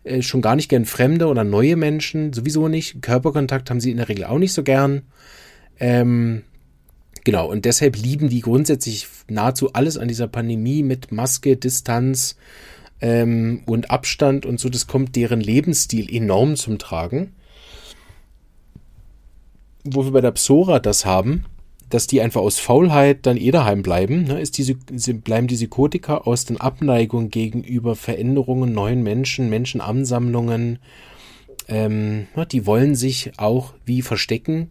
äh, 0.04 0.22
schon 0.22 0.42
gar 0.42 0.54
nicht 0.54 0.68
gern 0.68 0.84
fremde 0.84 1.26
oder 1.26 1.44
neue 1.44 1.76
Menschen, 1.76 2.32
sowieso 2.32 2.68
nicht. 2.68 3.02
Körperkontakt 3.02 3.70
haben 3.70 3.80
sie 3.80 3.90
in 3.90 3.96
der 3.96 4.08
Regel 4.08 4.24
auch 4.24 4.38
nicht 4.38 4.52
so 4.52 4.62
gern. 4.62 5.02
Ähm, 5.80 6.42
genau, 7.24 7.50
und 7.50 7.64
deshalb 7.64 7.96
lieben 7.96 8.28
die 8.28 8.40
grundsätzlich 8.40 9.08
nahezu 9.28 9.72
alles 9.72 9.98
an 9.98 10.08
dieser 10.08 10.28
Pandemie 10.28 10.82
mit 10.82 11.10
Maske, 11.10 11.56
Distanz 11.56 12.36
ähm, 13.00 13.62
und 13.66 13.90
Abstand 13.90 14.46
und 14.46 14.60
so. 14.60 14.68
Das 14.68 14.86
kommt 14.86 15.16
deren 15.16 15.40
Lebensstil 15.40 16.14
enorm 16.14 16.56
zum 16.56 16.78
Tragen. 16.78 17.32
Wo 19.84 20.04
wir 20.04 20.12
bei 20.12 20.20
der 20.20 20.32
Psora 20.32 20.80
das 20.80 21.04
haben, 21.04 21.44
dass 21.94 22.08
die 22.08 22.20
einfach 22.20 22.40
aus 22.40 22.58
Faulheit 22.58 23.24
dann 23.24 23.36
eh 23.36 23.52
daheim 23.52 23.84
bleiben, 23.84 24.24
ne, 24.24 24.40
ist 24.40 24.58
diese, 24.58 24.74
bleiben 24.74 25.46
die 25.46 25.54
Psychotika 25.54 26.16
aus 26.16 26.44
den 26.44 26.60
Abneigungen 26.60 27.30
gegenüber 27.30 27.94
Veränderungen, 27.94 28.72
neuen 28.72 29.04
Menschen, 29.04 29.48
Menschenansammlungen. 29.48 30.80
Ähm, 31.68 32.26
die 32.50 32.66
wollen 32.66 32.96
sich 32.96 33.30
auch 33.36 33.74
wie 33.84 34.02
verstecken. 34.02 34.70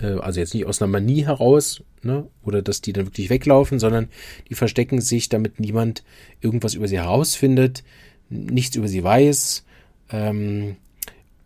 Äh, 0.00 0.20
also 0.20 0.38
jetzt 0.38 0.54
nicht 0.54 0.64
aus 0.64 0.80
einer 0.80 0.92
Manie 0.92 1.26
heraus, 1.26 1.82
ne, 2.04 2.28
oder 2.44 2.62
dass 2.62 2.82
die 2.82 2.92
dann 2.92 3.06
wirklich 3.06 3.28
weglaufen, 3.28 3.80
sondern 3.80 4.10
die 4.48 4.54
verstecken 4.54 5.00
sich, 5.00 5.28
damit 5.28 5.58
niemand 5.58 6.04
irgendwas 6.40 6.74
über 6.74 6.86
sie 6.86 6.98
herausfindet, 6.98 7.82
nichts 8.28 8.76
über 8.76 8.86
sie 8.86 9.02
weiß. 9.02 9.64
Ähm, 10.12 10.76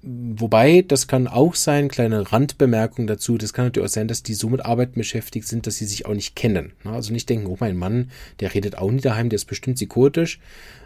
Wobei, 0.07 0.83
das 0.87 1.07
kann 1.07 1.27
auch 1.27 1.55
sein, 1.55 1.89
kleine 1.89 2.31
Randbemerkung 2.31 3.07
dazu, 3.07 3.39
das 3.39 3.55
kann 3.55 3.65
natürlich 3.67 3.89
auch 3.89 3.93
sein, 3.93 4.07
dass 4.07 4.23
die 4.23 4.35
so 4.35 4.51
mit 4.51 4.65
Arbeit 4.65 4.93
beschäftigt 4.93 5.49
sind, 5.49 5.67
dass 5.67 5.77
sie 5.77 5.87
sich 5.87 6.05
auch 6.05 6.13
nicht 6.13 6.37
kennen. 6.37 6.73
Ne? 6.85 6.93
Also 6.93 7.13
nicht 7.13 7.29
denken, 7.31 7.47
oh 7.47 7.57
mein 7.59 7.77
Mann, 7.77 8.11
der 8.41 8.53
redet 8.53 8.77
auch 8.77 8.91
nicht 8.91 9.07
daheim, 9.07 9.31
der 9.31 9.37
ist 9.37 9.47
bestimmt 9.47 9.77
psychotisch. 9.77 10.41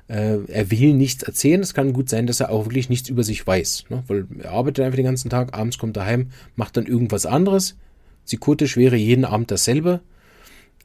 Äh, 0.06 0.38
er 0.46 0.70
will 0.70 0.94
nichts 0.94 1.24
erzählen. 1.24 1.60
Es 1.60 1.74
kann 1.74 1.92
gut 1.92 2.08
sein, 2.08 2.28
dass 2.28 2.38
er 2.38 2.50
auch 2.50 2.66
wirklich 2.66 2.88
nichts 2.90 3.08
über 3.08 3.24
sich 3.24 3.44
weiß. 3.44 3.86
Ne? 3.88 4.04
Weil 4.06 4.26
er 4.40 4.52
arbeitet 4.52 4.84
einfach 4.84 4.96
den 4.96 5.04
ganzen 5.04 5.30
Tag, 5.30 5.52
abends 5.52 5.78
kommt 5.78 5.96
er 5.96 6.06
heim, 6.06 6.30
macht 6.54 6.76
dann 6.76 6.86
irgendwas 6.86 7.26
anderes. 7.26 7.76
Psychotisch 8.24 8.76
wäre 8.76 8.96
jeden 8.96 9.24
Abend 9.24 9.50
dasselbe. 9.50 10.00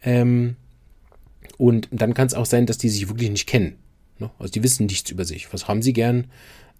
Ähm, 0.03 0.55
Und 1.57 1.87
dann 1.91 2.13
kann 2.13 2.27
es 2.27 2.33
auch 2.33 2.47
sein, 2.47 2.65
dass 2.65 2.79
die 2.79 2.89
sich 2.89 3.07
wirklich 3.09 3.29
nicht 3.29 3.47
kennen. 3.47 3.75
Ne? 4.17 4.31
Also 4.39 4.51
die 4.51 4.63
wissen 4.63 4.87
nichts 4.87 5.11
über 5.11 5.23
sich. 5.23 5.53
Was 5.53 5.67
haben 5.67 5.83
sie 5.83 5.93
gern 5.93 6.25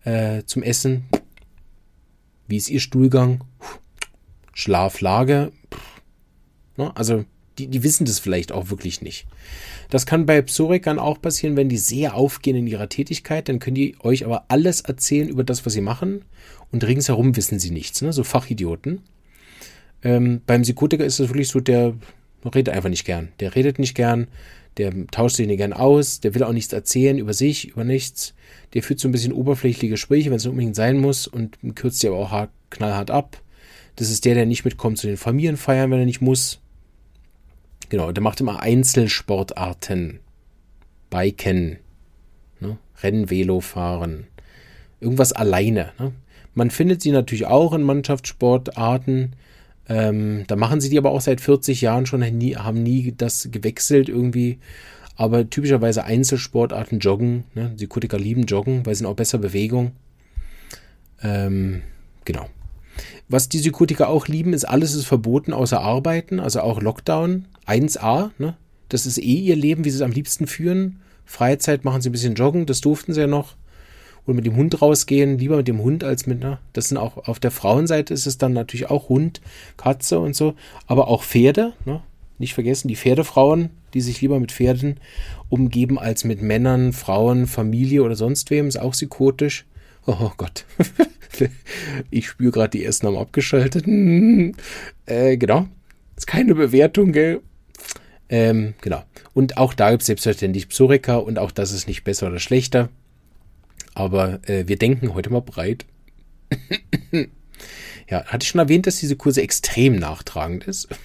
äh, 0.03 0.43
zum 0.45 0.63
Essen? 0.63 1.03
Wie 2.47 2.57
ist 2.57 2.69
ihr 2.69 2.79
Stuhlgang? 2.79 3.43
Schlaflage? 4.53 5.51
Ne? 6.77 6.95
Also 6.95 7.25
die, 7.57 7.67
die 7.67 7.83
wissen 7.83 8.05
das 8.05 8.19
vielleicht 8.19 8.51
auch 8.51 8.69
wirklich 8.69 9.01
nicht. 9.01 9.27
Das 9.89 10.05
kann 10.05 10.25
bei 10.25 10.41
Psorikern 10.41 11.00
auch 11.00 11.21
passieren, 11.21 11.55
wenn 11.55 11.69
die 11.69 11.77
sehr 11.77 12.15
aufgehen 12.15 12.55
in 12.55 12.67
ihrer 12.67 12.89
Tätigkeit, 12.89 13.47
dann 13.47 13.59
können 13.59 13.75
die 13.75 13.95
euch 14.00 14.25
aber 14.25 14.45
alles 14.47 14.81
erzählen 14.81 15.29
über 15.29 15.43
das, 15.43 15.65
was 15.65 15.73
sie 15.73 15.81
machen 15.81 16.25
und 16.71 16.83
ringsherum 16.83 17.35
wissen 17.35 17.59
sie 17.59 17.71
nichts, 17.71 18.01
ne? 18.01 18.12
so 18.12 18.23
Fachidioten. 18.23 19.01
Ähm, 20.03 20.41
beim 20.45 20.63
Psychotiker 20.63 21.05
ist 21.05 21.19
es 21.19 21.29
wirklich 21.29 21.47
so, 21.47 21.59
der 21.59 21.93
redet 22.43 22.73
einfach 22.73 22.89
nicht 22.89 23.05
gern. 23.05 23.29
Der 23.39 23.55
redet 23.55 23.79
nicht 23.79 23.95
gern, 23.95 24.27
der 24.77 25.08
tauscht 25.08 25.36
sich 25.36 25.48
nicht 25.48 25.58
gern 25.58 25.74
aus, 25.74 26.20
der 26.20 26.34
will 26.36 26.44
auch 26.44 26.53
nichts 26.53 26.74
erzählen 26.74 27.18
über 27.18 27.34
sich, 27.34 27.70
über 27.70 27.84
nichts. 27.84 28.34
Der 28.74 28.84
führt 28.84 29.00
so 29.00 29.08
ein 29.08 29.12
bisschen 29.12 29.34
oberflächliche 29.34 29.89
Gespräche, 29.89 30.30
wenn 30.30 30.38
es 30.38 30.46
unbedingt 30.46 30.75
sein 30.75 31.00
muss 31.00 31.27
und 31.27 31.58
kürzt 31.75 32.00
sie 32.00 32.08
aber 32.08 32.18
auch 32.18 32.32
hart, 32.32 32.50
knallhart 32.70 33.12
ab. 33.12 33.42
Das 33.96 34.10
ist 34.10 34.25
der, 34.25 34.34
der 34.34 34.46
nicht 34.46 34.65
mitkommt 34.65 34.98
zu 34.98 35.08
den 35.08 35.18
Familienfeiern, 35.18 35.92
wenn 35.92 36.00
er 36.00 36.06
nicht 36.06 36.22
muss. 36.22 36.60
Genau, 37.89 38.12
der 38.12 38.24
macht 38.24 38.42
immer 38.42 38.60
Einzelsportarten. 38.60 40.20
Biken, 41.12 41.77
ne? 42.60 42.77
Rennen, 43.03 43.30
Velo 43.30 43.60
fahren. 43.60 44.25
Irgendwas 45.00 45.34
alleine. 45.34 45.92
Ne? 46.00 46.12
Man 46.56 46.72
findet 46.72 47.01
sie 47.01 47.12
natürlich 47.12 47.46
auch 47.46 47.74
in 47.74 47.84
Mannschaftssportarten. 47.84 49.36
Ähm, 49.90 50.46
da 50.48 50.56
machen 50.56 50.82
sie 50.82 50.90
die 50.90 50.98
aber 50.98 51.12
auch 51.12 51.22
seit 51.22 51.42
40 51.42 51.82
Jahren 51.82 52.06
schon, 52.06 52.24
haben 52.24 52.84
nie 52.84 53.13
das 53.16 53.50
gewechselt 53.52 54.10
irgendwie. 54.10 54.60
Aber 55.16 55.50
typischerweise 55.50 56.06
Einzelsportarten, 56.06 57.00
Joggen. 57.00 57.44
Ne? 57.54 57.74
Die 57.78 57.88
Kutiker 57.88 58.18
lieben 58.18 58.44
Joggen, 58.44 58.86
weil 58.86 58.96
sie 58.96 59.00
sind 59.00 59.08
auch 59.08 59.16
besser 59.16 59.38
Bewegung. 59.38 59.92
Ähm, 61.22 61.82
genau. 62.25 62.48
Was 63.28 63.50
die 63.50 63.60
Psychotiker 63.60 64.10
auch 64.10 64.28
lieben, 64.28 64.54
ist, 64.54 64.66
alles 64.66 64.94
ist 64.94 65.06
verboten 65.06 65.54
außer 65.54 65.80
Arbeiten, 65.80 66.40
also 66.40 66.62
auch 66.62 66.82
Lockdown. 66.82 67.46
1a, 67.68 68.32
ne? 68.38 68.58
Das 68.90 69.06
ist 69.06 69.18
eh 69.18 69.40
ihr 69.40 69.56
Leben, 69.56 69.86
wie 69.86 69.90
sie 69.90 69.98
es 69.98 70.02
am 70.02 70.12
liebsten 70.12 70.46
führen. 70.46 71.00
Freizeit 71.25 71.86
machen 71.86 72.02
sie 72.02 72.10
ein 72.10 72.12
bisschen 72.12 72.36
joggen, 72.36 72.66
das 72.66 72.82
durften 72.82 73.13
sie 73.13 73.22
ja 73.22 73.28
noch. 73.28 73.56
Oder 74.25 74.36
mit 74.36 74.46
dem 74.46 74.56
Hund 74.56 74.82
rausgehen, 74.82 75.38
lieber 75.38 75.58
mit 75.58 75.68
dem 75.68 75.82
Hund 75.82 76.03
als 76.03 76.27
mit, 76.27 76.39
ne? 76.39 76.60
Das 76.72 76.89
sind 76.89 76.98
auch, 76.98 77.18
auf 77.27 77.39
der 77.39 77.51
Frauenseite 77.51 78.13
ist 78.13 78.25
es 78.25 78.38
dann 78.38 78.53
natürlich 78.53 78.89
auch 78.89 79.10
Hund, 79.10 79.42
Katze 79.75 80.20
und 80.20 80.36
so, 80.36 80.56
aber 80.88 81.08
auch 81.08 81.24
Pferde, 81.24 81.74
ne? 81.86 82.01
Nicht 82.39 82.53
vergessen, 82.53 82.88
die 82.88 82.96
Pferdefrauen, 82.96 83.70
die 83.94 84.01
sich 84.01 84.22
lieber 84.22 84.39
mit 84.39 84.51
Pferden 84.51 85.00
umgeben 85.50 86.00
als 86.00 86.24
mit 86.24 86.42
Männern, 86.42 86.94
Frauen, 86.94 87.48
Familie 87.48 88.03
oder 88.03 88.15
sonst 88.15 88.50
wem, 88.50 88.68
ist 88.68 88.77
auch 88.77 88.94
psychotisch. 88.94 89.65
Oh 90.06 90.32
Gott. 90.36 90.65
ich 92.10 92.27
spüre 92.27 92.51
gerade, 92.51 92.70
die 92.72 92.84
ersten 92.84 93.08
haben 93.08 93.18
abgeschaltet. 93.18 93.86
äh, 95.06 95.38
genau. 95.38 95.68
Ist 96.18 96.27
keine 96.27 96.56
Bewertung, 96.56 97.12
gell? 97.12 97.42
Ähm, 98.30 98.74
genau. 98.82 99.03
Und 99.34 99.58
auch 99.58 99.74
da 99.74 99.92
gibt 99.92 100.01
es 100.01 100.08
selbstverständlich 100.08 100.70
Psoriker 100.70 101.24
und 101.24 101.39
auch 101.39 101.51
das 101.51 101.72
ist 101.72 101.88
nicht 101.88 102.03
besser 102.03 102.27
oder 102.27 102.39
schlechter. 102.39 102.89
Aber 103.93 104.39
äh, 104.47 104.67
wir 104.67 104.77
denken 104.77 105.13
heute 105.13 105.29
mal 105.29 105.41
breit. 105.41 105.85
ja, 108.09 108.25
hatte 108.25 108.43
ich 108.43 108.50
schon 108.50 108.59
erwähnt, 108.59 108.88
dass 108.88 109.00
diese 109.00 109.15
Kurse 109.15 109.41
extrem 109.41 109.95
nachtragend 109.97 110.65
ist. 110.65 110.89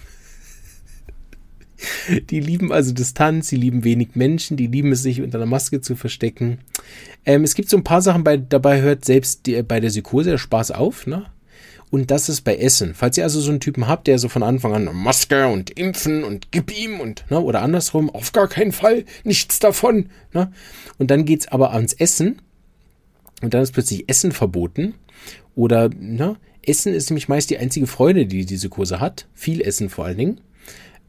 Die 2.30 2.40
lieben 2.40 2.72
also 2.72 2.92
Distanz, 2.92 3.48
sie 3.48 3.56
lieben 3.56 3.84
wenig 3.84 4.10
Menschen, 4.14 4.56
die 4.56 4.66
lieben 4.66 4.90
es, 4.90 5.02
sich 5.02 5.22
unter 5.22 5.38
einer 5.38 5.46
Maske 5.46 5.80
zu 5.80 5.94
verstecken. 5.94 6.58
Ähm, 7.24 7.44
es 7.44 7.54
gibt 7.54 7.70
so 7.70 7.76
ein 7.76 7.84
paar 7.84 8.02
Sachen, 8.02 8.24
bei, 8.24 8.36
dabei 8.36 8.80
hört 8.80 9.04
selbst 9.04 9.46
die, 9.46 9.62
bei 9.62 9.78
der 9.78 9.90
Psychose 9.90 10.30
der 10.30 10.38
Spaß 10.38 10.72
auf, 10.72 11.06
ne? 11.06 11.26
Und 11.90 12.10
das 12.10 12.28
ist 12.28 12.42
bei 12.42 12.56
Essen. 12.56 12.94
Falls 12.94 13.16
ihr 13.16 13.24
also 13.24 13.40
so 13.40 13.50
einen 13.50 13.60
Typen 13.60 13.88
habt, 13.88 14.08
der 14.08 14.18
so 14.18 14.28
von 14.28 14.42
Anfang 14.42 14.74
an 14.74 14.90
Maske 14.92 15.46
und 15.46 15.70
Impfen 15.70 16.22
und 16.22 16.52
gib 16.52 16.76
ihm 16.76 17.00
und, 17.00 17.24
ne, 17.30 17.40
oder 17.40 17.62
andersrum, 17.62 18.10
auf 18.10 18.32
gar 18.32 18.48
keinen 18.48 18.72
Fall, 18.72 19.04
nichts 19.24 19.58
davon, 19.58 20.10
ne? 20.32 20.52
Und 20.98 21.10
dann 21.10 21.24
geht's 21.24 21.48
aber 21.48 21.72
ans 21.72 21.94
Essen. 21.94 22.42
Und 23.42 23.54
dann 23.54 23.62
ist 23.62 23.72
plötzlich 23.72 24.08
Essen 24.08 24.32
verboten. 24.32 24.94
Oder, 25.54 25.88
ne? 25.88 26.36
Essen 26.62 26.92
ist 26.92 27.10
nämlich 27.10 27.28
meist 27.28 27.50
die 27.50 27.58
einzige 27.58 27.86
Freude, 27.86 28.26
die 28.26 28.44
diese 28.44 28.68
Kurse 28.68 29.00
hat. 29.00 29.26
Viel 29.34 29.60
Essen 29.60 29.88
vor 29.88 30.04
allen 30.04 30.18
Dingen. 30.18 30.40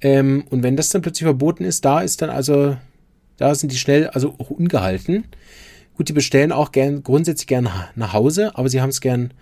Ähm, 0.01 0.45
und 0.49 0.63
wenn 0.63 0.77
das 0.77 0.89
dann 0.89 1.01
plötzlich 1.01 1.25
verboten 1.25 1.63
ist, 1.63 1.83
da 1.85 2.01
ist 2.01 2.21
dann 2.21 2.29
also, 2.29 2.77
da 3.37 3.53
sind 3.55 3.71
die 3.71 3.77
schnell, 3.77 4.07
also 4.07 4.35
auch 4.37 4.49
ungehalten. 4.49 5.25
Gut, 5.95 6.07
die 6.07 6.13
bestellen 6.13 6.51
auch 6.51 6.71
gern, 6.71 7.03
grundsätzlich 7.03 7.47
gern 7.47 7.69
nach 7.95 8.13
Hause, 8.13 8.55
aber 8.55 8.69
sie 8.69 8.79
haben 8.79 8.89
es 8.89 9.01
gern 9.01 9.33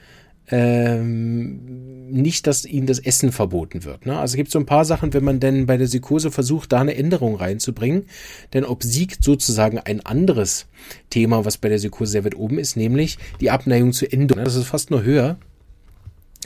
ähm, 0.50 2.10
nicht, 2.10 2.48
dass 2.48 2.66
ihnen 2.66 2.88
das 2.88 3.00
Essen 3.00 3.32
verboten 3.32 3.84
wird. 3.84 4.06
Ne? 4.06 4.18
Also 4.18 4.34
es 4.34 4.38
gibt 4.38 4.51
so 4.51 4.60
ein 4.60 4.66
paar 4.66 4.86
Sachen, 4.86 5.13
wenn 5.13 5.24
man 5.24 5.39
denn 5.39 5.66
bei 5.66 5.77
der 5.77 5.86
Psychose 5.86 6.32
versucht, 6.32 6.72
da 6.72 6.80
eine 6.80 6.96
Änderung 6.96 7.36
reinzubringen, 7.36 8.06
denn 8.54 8.63
obsiegt 8.63 9.24
sozusagen 9.24 9.80
ein 9.80 10.06
anderes 10.06 10.68
Thema, 11.10 11.44
was 11.44 11.58
bei 11.58 11.70
der 11.70 11.77
Psychose 11.77 12.13
sehr 12.13 12.25
weit 12.25 12.36
oben 12.36 12.60
ist, 12.60 12.77
nämlich 12.77 13.18
die 13.42 13.51
Abneigung 13.51 13.92
zu 13.92 14.10
Änderungen. 14.10 14.46
Das 14.46 14.56
ist 14.56 14.68
fast 14.68 14.89
nur 14.89 15.04
höher 15.04 15.38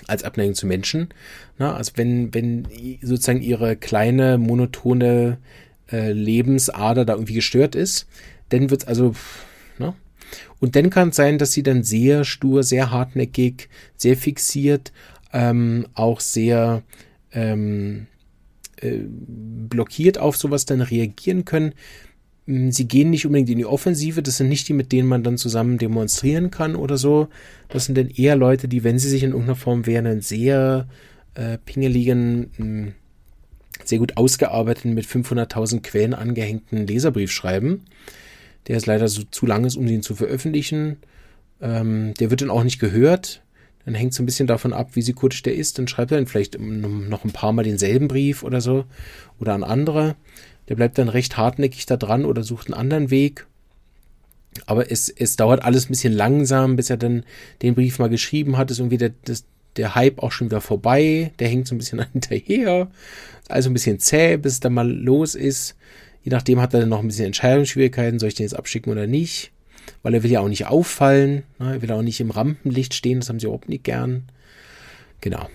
als 0.08 0.24
Abneigung 0.24 0.56
zu 0.56 0.66
Menschen. 0.66 1.10
Na, 1.60 1.76
also 1.76 1.94
wenn, 1.96 2.34
wenn 2.34 2.68
sozusagen 3.02 3.42
ihre 3.42 3.76
kleine, 3.76 4.40
monotone 4.40 5.38
äh, 5.92 6.12
Lebensader 6.12 7.06
da 7.06 7.14
irgendwie 7.14 7.36
gestört 7.36 7.76
ist, 7.76 8.08
dann 8.50 8.70
wird 8.70 8.82
es 8.82 8.88
also, 8.88 9.14
ne? 9.78 9.94
Und 10.60 10.76
dann 10.76 10.90
kann 10.90 11.10
es 11.10 11.16
sein, 11.16 11.38
dass 11.38 11.52
sie 11.52 11.64
dann 11.64 11.84
sehr 11.84 12.24
stur, 12.24 12.64
sehr 12.64 12.92
hartnäckig, 12.92 13.70
sehr 13.98 14.18
fixiert, 14.18 14.92
ähm, 15.34 15.88
auch 15.94 16.20
sehr 16.20 16.84
ähm, 17.32 18.08
äh, 18.78 19.00
blockiert 19.08 20.18
auf 20.18 20.38
sowas 20.38 20.66
dann 20.66 20.82
reagieren 20.82 21.46
können. 21.46 21.74
Hm, 22.48 22.72
sie 22.72 22.88
gehen 22.88 23.10
nicht 23.10 23.26
unbedingt 23.26 23.50
in 23.50 23.58
die 23.58 23.66
Offensive, 23.66 24.22
das 24.22 24.38
sind 24.38 24.50
nicht 24.50 24.68
die, 24.68 24.74
mit 24.74 24.92
denen 24.92 25.08
man 25.08 25.24
dann 25.24 25.38
zusammen 25.38 25.78
demonstrieren 25.78 26.52
kann 26.52 26.76
oder 26.76 26.98
so. 26.98 27.28
Das 27.70 27.86
sind 27.86 27.98
dann 27.98 28.10
eher 28.10 28.36
Leute, 28.36 28.68
die, 28.68 28.84
wenn 28.84 29.00
sie 29.00 29.10
sich 29.10 29.24
in 29.24 29.32
irgendeiner 29.32 29.56
Form 29.56 29.86
wehren, 29.86 30.08
einen 30.08 30.22
sehr 30.22 30.88
äh, 31.36 31.58
pingeligen, 31.60 32.52
hm, 32.56 32.94
sehr 33.84 34.00
gut 34.00 34.18
ausgearbeiteten, 34.18 34.94
mit 34.94 35.06
500.000 35.06 35.82
Quellen 35.82 36.14
angehängten 36.14 36.86
Leserbrief 36.86 37.32
schreiben. 37.32 37.86
Der 38.68 38.78
ist 38.78 38.86
leider 38.86 39.08
so 39.08 39.24
zu 39.24 39.46
lang 39.46 39.66
ist, 39.66 39.76
um 39.76 39.88
ihn 39.88 40.04
zu 40.04 40.16
veröffentlichen. 40.16 40.98
Ähm, 41.62 42.14
der 42.20 42.30
wird 42.30 42.42
dann 42.42 42.50
auch 42.50 42.64
nicht 42.64 42.80
gehört. 42.80 43.42
Dann 43.86 43.96
hängt 43.96 44.14
es 44.14 44.20
ein 44.20 44.26
bisschen 44.26 44.48
davon 44.48 44.74
ab, 44.74 44.92
wie 44.94 45.02
psychotisch 45.02 45.42
der 45.42 45.56
ist. 45.56 45.80
Dann 45.80 45.88
schreibt 45.88 46.12
er 46.12 46.18
dann 46.18 46.28
vielleicht 46.28 46.60
noch 46.60 47.24
ein 47.24 47.32
paar 47.32 47.52
Mal 47.52 47.64
denselben 47.64 48.08
Brief 48.08 48.44
oder 48.44 48.62
so 48.62 48.86
oder 49.40 49.54
an 49.54 49.64
andere. 49.64 50.16
Der 50.70 50.76
bleibt 50.76 50.98
dann 50.98 51.10
recht 51.10 51.38
hartnäckig 51.38 51.86
da 51.86 51.98
dran 51.98 52.26
oder 52.26 52.44
sucht 52.44 52.68
einen 52.68 52.80
anderen 52.80 53.10
Weg. 53.10 53.48
Aber 54.66 54.92
es, 54.92 55.10
es 55.10 55.36
dauert 55.36 55.64
alles 55.64 55.86
ein 55.86 55.90
bisschen 55.90 56.14
langsam, 56.14 56.76
bis 56.76 56.90
er 56.90 56.98
dann 56.98 57.24
den 57.62 57.76
Brief 57.76 58.00
mal 58.00 58.10
geschrieben 58.10 58.58
hat. 58.58 58.70
Ist 58.70 58.80
irgendwie 58.80 58.98
der, 58.98 59.14
das, 59.26 59.46
der 59.78 59.96
Hype 59.96 60.22
auch 60.22 60.32
schon 60.32 60.48
wieder 60.48 60.62
vorbei. 60.62 61.32
Der 61.40 61.48
hängt 61.48 61.68
so 61.68 61.76
ein 61.76 61.78
bisschen 61.78 62.06
hinterher. 62.12 62.90
Also 63.48 63.70
ein 63.70 63.74
bisschen 63.74 64.00
zäh, 64.00 64.38
bis 64.38 64.54
es 64.54 64.60
dann 64.60 64.74
mal 64.74 64.90
los 64.90 65.36
ist. 65.36 65.76
Je 66.24 66.32
nachdem 66.32 66.62
hat 66.62 66.74
er 66.74 66.82
dann 66.82 66.90
noch 66.90 67.00
ein 67.00 67.08
bisschen 67.08 67.26
Entscheidungsschwierigkeiten. 67.26 68.20
Soll 68.20 68.30
ich 68.30 68.36
den 68.36 68.46
jetzt 68.46 68.56
abschicken 68.56 68.92
oder 68.92 69.08
nicht? 69.08 69.52
Weil 70.04 70.14
er 70.14 70.24
will 70.24 70.32
ja 70.32 70.40
auch 70.42 70.48
nicht 70.48 70.68
auffallen. 70.68 71.44
Ne? 71.60 71.74
Er 71.74 71.82
will 71.82 71.92
auch 71.92 72.02
nicht 72.02 72.20
im 72.20 72.32
Rampenlicht 72.32 72.94
stehen. 72.94 73.20
Das 73.20 73.30
haben 73.30 73.40
sie 73.40 73.48
überhaupt 73.48 73.70
nicht 73.70 73.84
gern. 73.84 74.24
Genau. 75.20 75.48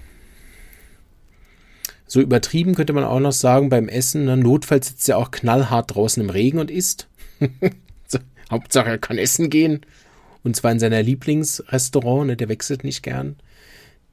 So 2.06 2.20
übertrieben 2.20 2.74
könnte 2.74 2.92
man 2.92 3.04
auch 3.04 3.20
noch 3.20 3.32
sagen 3.32 3.68
beim 3.68 3.88
Essen, 3.88 4.26
ne, 4.26 4.36
notfalls 4.36 4.88
sitzt 4.88 5.08
er 5.08 5.18
auch 5.18 5.32
knallhart 5.32 5.94
draußen 5.94 6.22
im 6.22 6.30
Regen 6.30 6.58
und 6.58 6.70
isst. 6.70 7.08
so, 8.06 8.18
Hauptsache 8.48 8.90
er 8.90 8.98
kann 8.98 9.18
essen 9.18 9.50
gehen. 9.50 9.80
Und 10.44 10.54
zwar 10.54 10.70
in 10.70 10.78
seiner 10.78 11.02
Lieblingsrestaurant, 11.02 12.28
ne, 12.28 12.36
der 12.36 12.48
wechselt 12.48 12.84
nicht 12.84 13.02
gern. 13.02 13.36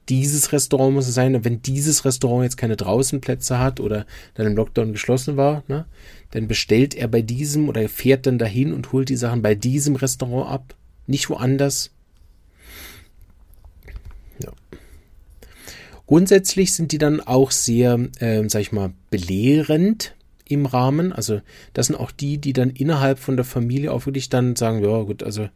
Dieses 0.08 0.52
Restaurant 0.52 0.94
muss 0.94 1.08
es 1.08 1.14
sein. 1.14 1.34
Und 1.34 1.44
wenn 1.44 1.62
dieses 1.62 2.04
Restaurant 2.04 2.44
jetzt 2.44 2.56
keine 2.56 2.76
Draußenplätze 2.76 3.58
hat 3.58 3.80
oder 3.80 4.06
dann 4.34 4.46
im 4.46 4.56
Lockdown 4.56 4.92
geschlossen 4.92 5.36
war, 5.36 5.62
ne, 5.68 5.86
dann 6.30 6.48
bestellt 6.48 6.94
er 6.94 7.08
bei 7.08 7.22
diesem 7.22 7.68
oder 7.68 7.82
er 7.82 7.88
fährt 7.88 8.26
dann 8.26 8.38
dahin 8.38 8.72
und 8.72 8.92
holt 8.92 9.08
die 9.08 9.16
Sachen 9.16 9.42
bei 9.42 9.54
diesem 9.54 9.96
Restaurant 9.96 10.50
ab. 10.50 10.74
Nicht 11.06 11.30
woanders. 11.30 11.90
Grundsätzlich 16.06 16.74
sind 16.74 16.92
die 16.92 16.98
dann 16.98 17.20
auch 17.20 17.50
sehr, 17.50 17.98
äh, 18.18 18.42
sag 18.48 18.60
ich 18.60 18.72
mal, 18.72 18.92
belehrend 19.10 20.14
im 20.48 20.66
Rahmen. 20.66 21.12
Also 21.12 21.40
das 21.72 21.86
sind 21.86 21.96
auch 21.96 22.10
die, 22.10 22.38
die 22.38 22.52
dann 22.52 22.70
innerhalb 22.70 23.18
von 23.18 23.36
der 23.36 23.44
Familie 23.44 23.92
auch 23.92 24.06
wirklich 24.06 24.28
dann 24.28 24.56
sagen, 24.56 24.82
ja 24.82 25.02
gut, 25.02 25.22
also 25.22 25.48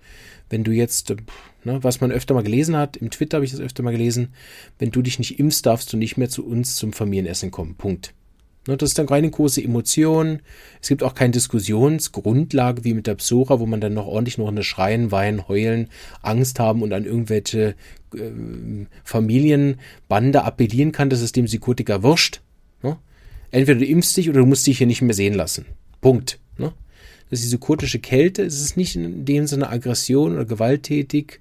wenn 0.51 0.65
du 0.65 0.73
jetzt, 0.73 1.11
äh, 1.11 1.17
ne, 1.65 1.83
was 1.83 2.01
man 2.01 2.13
öfter 2.13 2.35
mal 2.35 2.43
gelesen 2.43 2.77
hat, 2.77 2.97
im 2.97 3.11
Twitter 3.11 3.37
habe 3.37 3.45
ich 3.45 3.51
das 3.51 3.61
öfter 3.61 3.83
mal 3.83 3.93
gelesen, 3.93 4.35
wenn 4.79 4.91
du 4.91 5.03
dich 5.03 5.19
nicht 5.19 5.39
impfst, 5.39 5.67
darfst 5.67 5.93
du 5.93 5.97
nicht 5.97 6.17
mehr 6.17 6.31
zu 6.31 6.47
uns 6.47 6.77
zum 6.77 6.93
Familienessen 6.93 7.51
kommen. 7.51 7.75
Punkt. 7.75 8.15
Ne, 8.67 8.77
das 8.77 8.91
ist 8.91 8.99
dann 8.99 9.07
keine 9.07 9.31
große 9.31 9.63
Emotion. 9.63 10.41
Es 10.83 10.89
gibt 10.89 11.03
auch 11.03 11.15
keine 11.15 11.33
Diskussionsgrundlage 11.33 12.85
wie 12.85 12.95
mit 12.95 13.07
der 13.07 13.15
Psora, 13.15 13.61
wo 13.61 13.67
man 13.67 13.81
dann 13.81 13.95
noch 13.95 14.07
ordentlich 14.07 14.39
noch 14.39 14.49
eine 14.49 14.63
Schreien, 14.63 15.11
Weinen, 15.11 15.49
Heulen, 15.49 15.89
Angst 16.23 16.61
haben 16.61 16.83
und 16.83 16.93
an 16.93 17.05
irgendwelche 17.05 17.75
äh, 18.15 18.87
Familienbande 19.05 20.45
appellieren 20.45 20.93
kann, 20.93 21.11
dass 21.11 21.21
es 21.21 21.33
dem 21.33 21.47
Psychotiker 21.47 22.03
wurscht. 22.03 22.41
Ne? 22.83 22.99
Entweder 23.51 23.81
du 23.81 23.87
impfst 23.87 24.17
dich 24.17 24.29
oder 24.29 24.41
du 24.41 24.47
musst 24.47 24.67
dich 24.67 24.79
hier 24.79 24.87
nicht 24.87 25.03
mehr 25.03 25.15
sehen 25.15 25.35
lassen. 25.35 25.67
Punkt. 26.01 26.39
Ne? 26.59 26.73
Das 27.31 27.41
ist 27.41 27.47
die 27.47 27.57
psychotische 27.57 27.99
Kälte. 27.99 28.43
Es 28.43 28.61
ist 28.61 28.77
nicht 28.77 28.97
in 28.97 29.25
dem 29.25 29.47
Sinne 29.47 29.71
Aggression 29.71 30.35
oder 30.35 30.45
gewalttätig, 30.45 31.41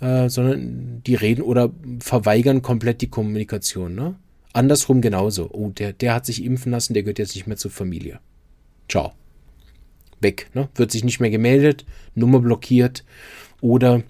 äh, 0.00 0.28
sondern 0.28 1.02
die 1.06 1.14
reden 1.14 1.42
oder 1.42 1.72
verweigern 2.00 2.62
komplett 2.62 3.00
die 3.00 3.10
Kommunikation. 3.10 3.94
Ne? 3.94 4.16
Andersrum 4.52 5.00
genauso. 5.00 5.50
Oh, 5.50 5.70
der, 5.70 5.92
der 5.92 6.14
hat 6.14 6.26
sich 6.26 6.44
impfen 6.44 6.72
lassen, 6.72 6.94
der 6.94 7.02
gehört 7.02 7.18
jetzt 7.18 7.34
nicht 7.34 7.46
mehr 7.46 7.56
zur 7.56 7.70
Familie. 7.70 8.20
Ciao. 8.88 9.12
Weg. 10.20 10.50
Ne? 10.54 10.68
Wird 10.74 10.90
sich 10.90 11.04
nicht 11.04 11.20
mehr 11.20 11.30
gemeldet, 11.30 11.86
Nummer 12.14 12.40
blockiert. 12.40 13.04
Oder 13.62 14.02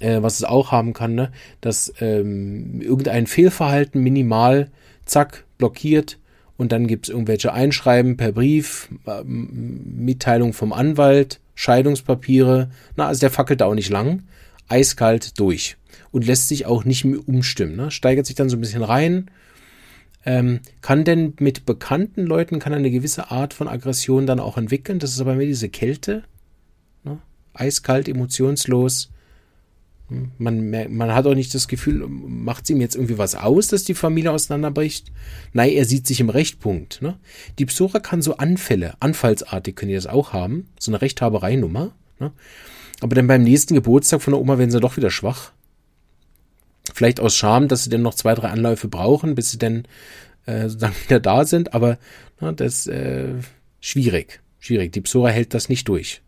äh, 0.00 0.22
was 0.22 0.36
es 0.36 0.44
auch 0.44 0.72
haben 0.72 0.94
kann, 0.94 1.14
ne? 1.14 1.32
dass 1.60 1.92
ähm, 2.00 2.80
irgendein 2.80 3.26
Fehlverhalten 3.26 4.02
minimal, 4.02 4.70
zack, 5.04 5.44
blockiert 5.58 6.18
und 6.58 6.72
dann 6.72 6.86
gibt 6.88 7.06
es 7.06 7.10
irgendwelche 7.10 7.52
Einschreiben 7.54 8.18
per 8.18 8.32
Brief, 8.32 8.90
äh, 9.06 9.22
Mitteilung 9.24 10.52
vom 10.52 10.74
Anwalt, 10.74 11.40
Scheidungspapiere. 11.54 12.70
Na, 12.96 13.06
also 13.06 13.20
der 13.20 13.30
fackelt 13.30 13.62
da 13.62 13.66
auch 13.66 13.74
nicht 13.74 13.90
lang. 13.90 14.24
Eiskalt 14.68 15.38
durch. 15.38 15.76
Und 16.10 16.26
lässt 16.26 16.48
sich 16.48 16.66
auch 16.66 16.84
nicht 16.84 17.04
umstimmen. 17.04 17.76
Ne? 17.76 17.90
Steigert 17.90 18.26
sich 18.26 18.34
dann 18.34 18.48
so 18.48 18.56
ein 18.56 18.60
bisschen 18.60 18.82
rein, 18.82 19.30
ähm, 20.26 20.60
kann 20.80 21.04
denn 21.04 21.34
mit 21.38 21.64
bekannten 21.64 22.26
Leuten 22.26 22.58
kann 22.58 22.74
eine 22.74 22.90
gewisse 22.90 23.30
Art 23.30 23.54
von 23.54 23.68
Aggression 23.68 24.26
dann 24.26 24.40
auch 24.40 24.58
entwickeln? 24.58 24.98
Das 24.98 25.12
ist 25.12 25.20
aber 25.20 25.36
mehr 25.36 25.46
diese 25.46 25.68
Kälte. 25.68 26.24
Ne? 27.04 27.18
Eiskalt, 27.54 28.08
emotionslos. 28.08 29.10
Man, 30.38 30.70
man 30.70 31.14
hat 31.14 31.26
auch 31.26 31.34
nicht 31.34 31.54
das 31.54 31.68
Gefühl, 31.68 32.06
macht 32.08 32.64
es 32.64 32.70
ihm 32.70 32.80
jetzt 32.80 32.94
irgendwie 32.94 33.18
was 33.18 33.34
aus, 33.34 33.68
dass 33.68 33.84
die 33.84 33.94
Familie 33.94 34.32
auseinanderbricht? 34.32 35.12
Nein, 35.52 35.70
er 35.70 35.84
sieht 35.84 36.06
sich 36.06 36.20
im 36.20 36.30
Rechtpunkt. 36.30 37.02
Ne? 37.02 37.18
Die 37.58 37.66
Psora 37.66 38.00
kann 38.00 38.22
so 38.22 38.38
Anfälle, 38.38 38.94
anfallsartig 39.00 39.76
können 39.76 39.90
die 39.90 39.96
das 39.96 40.06
auch 40.06 40.32
haben, 40.32 40.68
so 40.78 40.90
eine 40.90 41.02
Rechthabereinummer. 41.02 41.92
Ne? 42.20 42.32
Aber 43.00 43.14
dann 43.14 43.26
beim 43.26 43.42
nächsten 43.42 43.74
Geburtstag 43.74 44.22
von 44.22 44.32
der 44.32 44.40
Oma 44.40 44.56
werden 44.56 44.70
sie 44.70 44.80
doch 44.80 44.96
wieder 44.96 45.10
schwach. 45.10 45.52
Vielleicht 46.94 47.20
aus 47.20 47.36
Scham, 47.36 47.68
dass 47.68 47.84
sie 47.84 47.90
dann 47.90 48.02
noch 48.02 48.14
zwei, 48.14 48.34
drei 48.34 48.48
Anläufe 48.48 48.88
brauchen, 48.88 49.34
bis 49.34 49.50
sie 49.50 49.58
dann 49.58 49.84
äh, 50.46 50.68
sozusagen 50.68 50.96
wieder 51.04 51.20
da 51.20 51.44
sind. 51.44 51.74
Aber 51.74 51.98
na, 52.40 52.52
das 52.52 52.86
ist 52.86 52.88
äh, 52.88 53.34
schwierig. 53.80 54.40
Schwierig. 54.58 54.92
Die 54.92 55.02
Psora 55.02 55.28
hält 55.28 55.52
das 55.52 55.68
nicht 55.68 55.86
durch. 55.86 56.22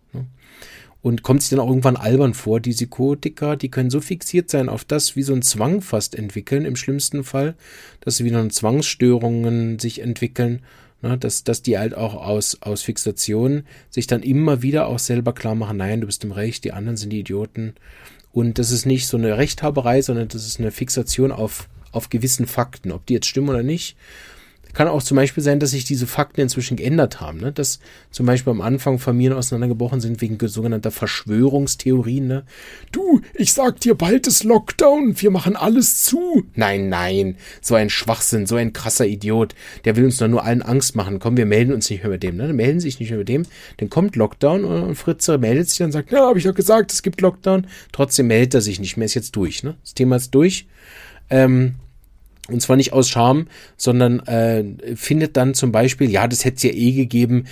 Und 1.02 1.22
kommt 1.22 1.40
sich 1.40 1.50
dann 1.50 1.60
auch 1.60 1.68
irgendwann 1.68 1.96
albern 1.96 2.34
vor. 2.34 2.60
Die 2.60 2.72
Psychotiker, 2.72 3.56
die 3.56 3.70
können 3.70 3.88
so 3.88 4.00
fixiert 4.00 4.50
sein 4.50 4.68
auf 4.68 4.84
das, 4.84 5.16
wie 5.16 5.22
so 5.22 5.32
ein 5.32 5.42
Zwang 5.42 5.80
fast 5.80 6.14
entwickeln, 6.14 6.66
im 6.66 6.76
schlimmsten 6.76 7.24
Fall, 7.24 7.54
dass 8.00 8.16
sie 8.16 8.24
wieder 8.24 8.46
Zwangsstörungen 8.48 9.78
sich 9.78 10.00
entwickeln. 10.00 10.60
Ne, 11.02 11.16
dass, 11.16 11.44
dass 11.44 11.62
die 11.62 11.78
halt 11.78 11.94
auch 11.94 12.14
aus, 12.14 12.58
aus 12.60 12.82
Fixation 12.82 13.62
sich 13.88 14.06
dann 14.06 14.22
immer 14.22 14.60
wieder 14.60 14.86
auch 14.86 14.98
selber 14.98 15.32
klar 15.32 15.54
machen, 15.54 15.78
nein, 15.78 16.02
du 16.02 16.06
bist 16.06 16.24
im 16.24 16.32
Recht, 16.32 16.62
die 16.64 16.74
anderen 16.74 16.98
sind 16.98 17.08
die 17.08 17.20
Idioten. 17.20 17.72
Und 18.32 18.58
das 18.58 18.70
ist 18.70 18.84
nicht 18.84 19.06
so 19.06 19.16
eine 19.16 19.38
Rechthaberei, 19.38 20.02
sondern 20.02 20.28
das 20.28 20.46
ist 20.46 20.60
eine 20.60 20.70
Fixation 20.70 21.32
auf, 21.32 21.68
auf 21.90 22.10
gewissen 22.10 22.46
Fakten, 22.46 22.92
ob 22.92 23.06
die 23.06 23.14
jetzt 23.14 23.26
stimmen 23.26 23.48
oder 23.48 23.62
nicht. 23.62 23.96
Kann 24.74 24.88
auch 24.88 25.02
zum 25.02 25.16
Beispiel 25.16 25.42
sein, 25.42 25.60
dass 25.60 25.70
sich 25.70 25.84
diese 25.84 26.06
Fakten 26.06 26.40
inzwischen 26.40 26.76
geändert 26.76 27.20
haben. 27.20 27.38
Ne? 27.38 27.52
Dass 27.52 27.80
zum 28.10 28.26
Beispiel 28.26 28.50
am 28.50 28.60
Anfang 28.60 28.98
Familien 28.98 29.34
auseinandergebrochen 29.34 30.00
sind 30.00 30.20
wegen 30.20 30.38
sogenannter 30.48 30.90
Verschwörungstheorien. 30.90 32.26
Ne? 32.26 32.44
Du, 32.92 33.20
ich 33.34 33.52
sag 33.52 33.80
dir, 33.80 33.94
bald 33.94 34.26
ist 34.26 34.44
Lockdown, 34.44 35.20
wir 35.20 35.30
machen 35.30 35.56
alles 35.56 36.04
zu. 36.04 36.44
Nein, 36.54 36.88
nein, 36.88 37.36
so 37.60 37.74
ein 37.74 37.90
Schwachsinn, 37.90 38.46
so 38.46 38.56
ein 38.56 38.72
krasser 38.72 39.06
Idiot. 39.06 39.54
Der 39.84 39.96
will 39.96 40.04
uns 40.04 40.18
doch 40.18 40.28
nur 40.28 40.44
allen 40.44 40.62
Angst 40.62 40.96
machen. 40.96 41.18
Komm, 41.18 41.36
wir 41.36 41.46
melden 41.46 41.72
uns 41.72 41.90
nicht 41.90 42.02
mehr 42.02 42.12
mit 42.12 42.22
dem. 42.22 42.36
Ne? 42.36 42.46
Dann 42.48 42.56
melden 42.56 42.80
sich 42.80 43.00
nicht 43.00 43.10
mehr 43.10 43.18
mit 43.18 43.28
dem. 43.28 43.44
Dann 43.78 43.90
kommt 43.90 44.16
Lockdown 44.16 44.64
und 44.64 44.94
Fritze 44.94 45.38
meldet 45.38 45.68
sich 45.68 45.82
und 45.82 45.92
sagt, 45.92 46.12
ja, 46.12 46.26
habe 46.26 46.38
ich 46.38 46.44
doch 46.44 46.54
gesagt, 46.54 46.92
es 46.92 47.02
gibt 47.02 47.20
Lockdown. 47.20 47.66
Trotzdem 47.92 48.26
meldet 48.28 48.54
er 48.54 48.60
sich 48.60 48.80
nicht 48.80 48.96
mehr, 48.96 49.06
ist 49.06 49.14
jetzt 49.14 49.36
durch. 49.36 49.62
Ne? 49.62 49.76
Das 49.82 49.94
Thema 49.94 50.16
ist 50.16 50.34
durch. 50.34 50.66
Ähm, 51.28 51.76
und 52.48 52.60
zwar 52.60 52.76
nicht 52.76 52.92
aus 52.92 53.08
Scham, 53.08 53.46
sondern 53.76 54.20
äh, 54.20 54.64
findet 54.96 55.36
dann 55.36 55.54
zum 55.54 55.72
Beispiel, 55.72 56.10
ja, 56.10 56.26
das 56.26 56.44
hätte 56.44 56.56
es 56.56 56.62
ja 56.62 56.70
eh 56.70 56.92
gegeben, 56.92 57.44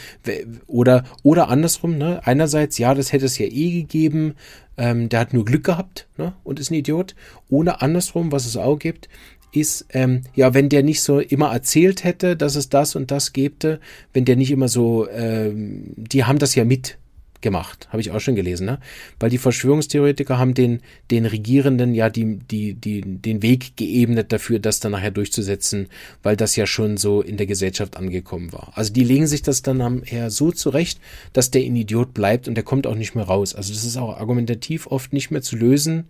oder, 0.67 1.05
oder 1.23 1.49
andersrum, 1.49 1.99
ne? 1.99 2.21
Einerseits, 2.25 2.79
ja, 2.79 2.95
das 2.95 3.13
hätte 3.13 3.27
es 3.27 3.39
ja 3.39 3.47
eh 3.47 3.71
gegeben, 3.83 4.35
ähm, 4.77 5.09
der 5.09 5.21
hat 5.21 5.35
nur 5.35 5.45
Glück 5.45 5.65
gehabt, 5.65 6.09
ne? 6.17 6.33
Und 6.43 6.59
ist 6.59 6.71
ein 6.71 6.75
Idiot. 6.75 7.15
Oder 7.49 7.83
andersrum, 7.83 8.33
was 8.33 8.47
es 8.47 8.57
auch 8.57 8.79
gibt, 8.79 9.09
ist, 9.53 9.87
ähm, 9.91 10.23
ja, 10.35 10.55
wenn 10.55 10.69
der 10.69 10.83
nicht 10.83 11.03
so 11.03 11.21
immer 11.21 11.53
erzählt 11.53 12.05
hätte, 12.05 12.37
dass 12.37 12.57
es 12.57 12.69
das 12.69 12.97
und 12.97 13.11
das 13.11 13.33
gäbe, 13.33 13.81
wenn 14.13 14.25
der 14.25 14.37
nicht 14.37 14.51
immer 14.51 14.69
so, 14.69 15.09
ähm, 15.09 15.95
die 15.97 16.25
haben 16.25 16.39
das 16.39 16.55
ja 16.55 16.65
mit 16.65 16.99
gemacht, 17.41 17.89
habe 17.91 18.01
ich 18.01 18.11
auch 18.11 18.21
schon 18.21 18.35
gelesen, 18.35 18.67
ne? 18.67 18.79
Weil 19.21 19.31
die 19.31 19.39
Verschwörungstheoretiker 19.39 20.39
haben 20.39 20.55
den, 20.55 20.81
den 21.11 21.25
Regierenden 21.25 21.95
ja 21.95 22.11
die, 22.11 22.39
die, 22.39 22.75
die, 22.75 23.01
den 23.03 23.43
Weg 23.43 23.77
geebnet 23.77 24.33
dafür, 24.33 24.59
das 24.59 24.81
dann 24.81 24.93
nachher 24.93 25.11
durchzusetzen, 25.11 25.89
weil 26.23 26.37
das 26.37 26.57
ja 26.57 26.67
schon 26.67 26.97
so 26.97 27.23
in 27.23 27.37
der 27.37 27.47
Gesellschaft 27.47 27.97
angekommen 27.97 28.53
war. 28.53 28.73
Also 28.75 28.93
die 28.93 29.05
legen 29.05 29.27
sich 29.27 29.43
das 29.43 29.63
dann 29.63 29.79
nachher 29.79 30.31
so 30.31 30.51
zurecht, 30.51 31.01
dass 31.33 31.51
der 31.51 31.63
ein 31.63 31.77
Idiot 31.77 32.13
bleibt 32.13 32.49
und 32.49 32.55
der 32.55 32.65
kommt 32.65 32.87
auch 32.87 32.97
nicht 32.97 33.15
mehr 33.15 33.25
raus. 33.25 33.55
Also 33.55 33.73
das 33.73 33.85
ist 33.85 33.97
auch 33.97 34.19
argumentativ 34.19 34.89
oft 34.89 35.13
nicht 35.13 35.31
mehr 35.31 35.43
zu 35.43 35.57
lösen. 35.57 36.09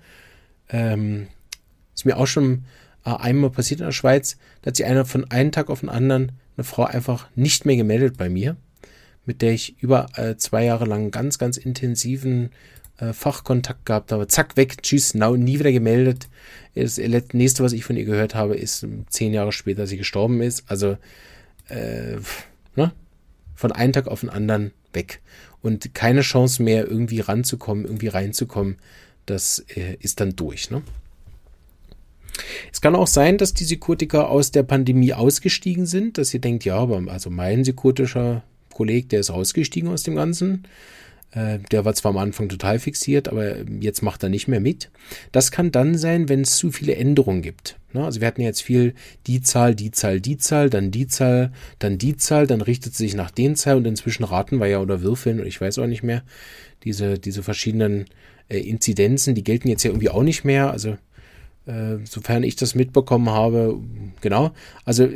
Ähm, 0.70 1.26
ist 1.94 2.06
mir 2.06 2.16
auch 2.16 2.26
schon 2.26 2.64
äh, 3.04 3.10
einmal 3.10 3.50
passiert 3.50 3.80
in 3.80 3.86
der 3.86 3.92
Schweiz, 3.92 4.38
da 4.62 4.68
hat 4.68 4.76
sich 4.76 4.86
einer 4.86 5.04
von 5.04 5.30
einem 5.30 5.52
Tag 5.52 5.68
auf 5.68 5.80
den 5.80 5.88
anderen 5.88 6.32
eine 6.56 6.64
Frau 6.64 6.84
einfach 6.84 7.28
nicht 7.34 7.66
mehr 7.66 7.76
gemeldet 7.76 8.16
bei 8.16 8.28
mir 8.28 8.56
mit 9.28 9.42
der 9.42 9.52
ich 9.52 9.76
über 9.82 10.06
äh, 10.14 10.36
zwei 10.36 10.64
Jahre 10.64 10.86
lang 10.86 11.10
ganz, 11.10 11.38
ganz 11.38 11.58
intensiven 11.58 12.48
äh, 12.96 13.12
Fachkontakt 13.12 13.84
gehabt 13.84 14.10
habe. 14.10 14.26
Zack, 14.26 14.56
weg, 14.56 14.82
tschüss, 14.82 15.12
now, 15.12 15.36
nie 15.36 15.58
wieder 15.58 15.70
gemeldet. 15.70 16.28
Das 16.74 16.96
nächste, 16.96 17.62
was 17.62 17.74
ich 17.74 17.84
von 17.84 17.98
ihr 17.98 18.06
gehört 18.06 18.34
habe, 18.34 18.56
ist 18.56 18.86
zehn 19.10 19.34
Jahre 19.34 19.52
später, 19.52 19.82
dass 19.82 19.90
sie 19.90 19.98
gestorben 19.98 20.40
ist. 20.40 20.64
Also, 20.66 20.96
äh, 21.68 22.16
ne? 22.74 22.92
Von 23.54 23.70
einem 23.70 23.92
Tag 23.92 24.08
auf 24.08 24.20
den 24.20 24.30
anderen 24.30 24.72
weg. 24.94 25.20
Und 25.60 25.94
keine 25.94 26.22
Chance 26.22 26.62
mehr, 26.62 26.86
irgendwie 26.86 27.20
ranzukommen, 27.20 27.84
irgendwie 27.84 28.08
reinzukommen. 28.08 28.78
Das 29.26 29.62
äh, 29.76 29.98
ist 30.00 30.20
dann 30.20 30.36
durch, 30.36 30.70
ne? 30.70 30.80
Es 32.72 32.80
kann 32.80 32.96
auch 32.96 33.08
sein, 33.08 33.36
dass 33.36 33.52
die 33.52 33.64
Psychotiker 33.64 34.30
aus 34.30 34.52
der 34.52 34.62
Pandemie 34.62 35.12
ausgestiegen 35.12 35.84
sind, 35.84 36.16
dass 36.16 36.32
ihr 36.32 36.40
denkt, 36.40 36.64
ja, 36.64 36.76
aber 36.76 37.02
also 37.08 37.28
mein 37.28 37.62
psychotischer 37.62 38.42
Kollege, 38.72 39.08
der 39.08 39.20
ist 39.20 39.30
ausgestiegen 39.30 39.90
aus 39.90 40.02
dem 40.02 40.16
Ganzen. 40.16 40.64
Äh, 41.32 41.58
der 41.70 41.84
war 41.84 41.94
zwar 41.94 42.10
am 42.10 42.18
Anfang 42.18 42.48
total 42.48 42.78
fixiert, 42.78 43.28
aber 43.28 43.56
jetzt 43.80 44.02
macht 44.02 44.22
er 44.22 44.28
nicht 44.28 44.48
mehr 44.48 44.60
mit. 44.60 44.90
Das 45.32 45.50
kann 45.50 45.70
dann 45.70 45.96
sein, 45.96 46.28
wenn 46.28 46.40
es 46.42 46.56
zu 46.56 46.70
viele 46.70 46.94
Änderungen 46.94 47.42
gibt. 47.42 47.76
Ne? 47.92 48.04
Also 48.04 48.20
wir 48.20 48.26
hatten 48.26 48.40
jetzt 48.40 48.62
viel 48.62 48.94
die 49.26 49.42
Zahl, 49.42 49.74
die 49.74 49.90
Zahl, 49.90 50.20
die 50.20 50.38
Zahl, 50.38 50.70
dann 50.70 50.90
die 50.90 51.06
Zahl, 51.06 51.52
dann 51.78 51.98
die 51.98 52.16
Zahl, 52.16 52.46
dann 52.46 52.60
richtet 52.60 52.94
sie 52.94 53.04
sich 53.04 53.14
nach 53.14 53.30
den 53.30 53.56
Zahl 53.56 53.76
und 53.76 53.86
inzwischen 53.86 54.24
raten 54.24 54.58
wir 54.58 54.68
ja 54.68 54.80
oder 54.80 55.02
würfeln 55.02 55.40
und 55.40 55.46
ich 55.46 55.60
weiß 55.60 55.78
auch 55.78 55.86
nicht 55.86 56.02
mehr. 56.02 56.22
Diese, 56.84 57.18
diese 57.18 57.42
verschiedenen 57.42 58.06
äh, 58.48 58.58
Inzidenzen, 58.58 59.34
die 59.34 59.44
gelten 59.44 59.68
jetzt 59.68 59.82
ja 59.82 59.90
irgendwie 59.90 60.10
auch 60.10 60.22
nicht 60.22 60.44
mehr. 60.44 60.70
Also 60.70 60.96
sofern 62.04 62.42
ich 62.42 62.56
das 62.56 62.74
mitbekommen 62.74 63.30
habe, 63.30 63.78
genau. 64.20 64.52
Also 64.84 65.06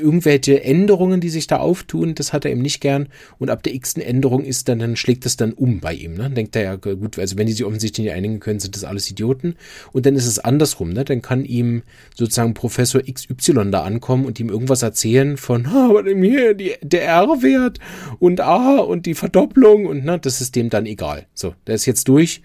irgendwelche 0.00 0.64
Änderungen, 0.64 1.20
die 1.20 1.28
sich 1.28 1.46
da 1.46 1.58
auftun, 1.58 2.14
das 2.14 2.32
hat 2.32 2.44
er 2.44 2.50
eben 2.50 2.62
nicht 2.62 2.80
gern. 2.80 3.08
Und 3.38 3.50
ab 3.50 3.62
der 3.62 3.74
x-ten 3.74 4.02
Änderung 4.02 4.44
ist 4.44 4.68
dann, 4.68 4.78
dann 4.78 4.96
schlägt 4.96 5.24
das 5.24 5.36
dann 5.36 5.52
um 5.52 5.80
bei 5.80 5.94
ihm. 5.94 6.14
Ne? 6.14 6.24
Dann 6.24 6.34
denkt 6.34 6.56
er 6.56 6.62
ja, 6.62 6.76
gut, 6.76 7.18
also 7.18 7.36
wenn 7.36 7.46
die 7.46 7.52
sich 7.52 7.64
offensichtlich 7.64 8.06
nicht 8.06 8.14
einigen 8.14 8.40
können, 8.40 8.60
sind 8.60 8.74
das 8.76 8.84
alles 8.84 9.10
Idioten. 9.10 9.56
Und 9.92 10.06
dann 10.06 10.16
ist 10.16 10.26
es 10.26 10.38
andersrum. 10.38 10.90
Ne? 10.90 11.04
Dann 11.04 11.22
kann 11.22 11.44
ihm 11.44 11.82
sozusagen 12.16 12.54
Professor 12.54 13.02
XY 13.02 13.70
da 13.70 13.82
ankommen 13.82 14.24
und 14.24 14.40
ihm 14.40 14.48
irgendwas 14.48 14.82
erzählen 14.82 15.36
von, 15.36 15.66
ah, 15.66 15.90
aber 15.90 16.04
hier 16.04 16.54
die, 16.54 16.74
der 16.82 17.04
R-Wert 17.04 17.78
und 18.18 18.40
A 18.40 18.78
und 18.78 19.06
die 19.06 19.14
Verdopplung 19.14 19.86
und 19.86 20.04
ne, 20.04 20.18
das 20.18 20.40
ist 20.40 20.56
dem 20.56 20.70
dann 20.70 20.86
egal. 20.86 21.26
So, 21.34 21.54
der 21.66 21.74
ist 21.74 21.86
jetzt 21.86 22.08
durch. 22.08 22.42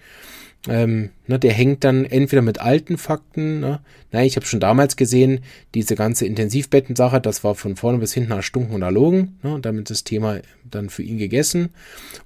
Ähm, 0.68 1.10
ne, 1.26 1.38
der 1.38 1.52
hängt 1.52 1.84
dann 1.84 2.04
entweder 2.04 2.42
mit 2.42 2.60
alten 2.60 2.98
Fakten, 2.98 3.60
ne, 3.60 3.80
nein, 4.12 4.26
ich 4.26 4.36
habe 4.36 4.46
schon 4.46 4.60
damals 4.60 4.96
gesehen, 4.96 5.40
diese 5.74 5.94
ganze 5.94 6.26
Intensivbettensache, 6.26 7.20
das 7.20 7.44
war 7.44 7.54
von 7.54 7.76
vorne 7.76 7.98
bis 7.98 8.12
hinten 8.12 8.32
erstunken 8.32 8.74
und 8.74 8.82
erlogen, 8.82 9.38
ne, 9.42 9.54
und 9.54 9.64
damit 9.64 9.90
das 9.90 10.04
Thema 10.04 10.40
dann 10.70 10.90
für 10.90 11.02
ihn 11.02 11.18
gegessen. 11.18 11.70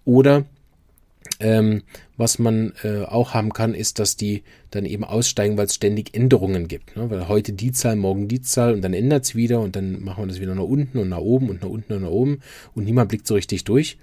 Oder 0.05 0.45
Ähm, 1.39 1.83
was 2.17 2.39
man 2.39 2.73
äh, 2.83 3.03
auch 3.05 3.33
haben 3.33 3.53
kann, 3.53 3.73
ist, 3.73 3.99
dass 3.99 4.17
die 4.17 4.43
dann 4.71 4.85
eben 4.85 5.05
aussteigen, 5.05 5.57
weil 5.57 5.67
es 5.67 5.75
ständig 5.75 6.15
Änderungen 6.15 6.69
gibt. 6.69 6.97
Ne? 6.97 7.09
Weil 7.09 7.29
heute 7.29 7.53
die 7.53 7.73
Zahl, 7.73 7.97
morgen 7.97 8.29
die 8.29 8.43
Zahl 8.43 8.75
und 8.75 8.83
dann 8.83 8.93
ändert 8.93 9.25
es 9.25 9.35
wieder 9.35 9.61
und 9.61 9.75
dann 9.75 10.03
machen 10.03 10.25
wir 10.25 10.27
das 10.27 10.41
wieder 10.41 10.55
nach 10.55 10.65
unten 10.65 10.99
und 10.99 11.09
nach 11.09 11.19
oben 11.21 11.49
und 11.49 11.63
nach 11.63 11.69
unten 11.71 11.95
und 11.95 12.03
nach 12.03 12.11
oben 12.11 12.41
und 12.75 12.85
niemand 12.85 13.09
blickt 13.09 13.27
so 13.27 13.35
richtig 13.35 13.65
durch. 13.65 13.97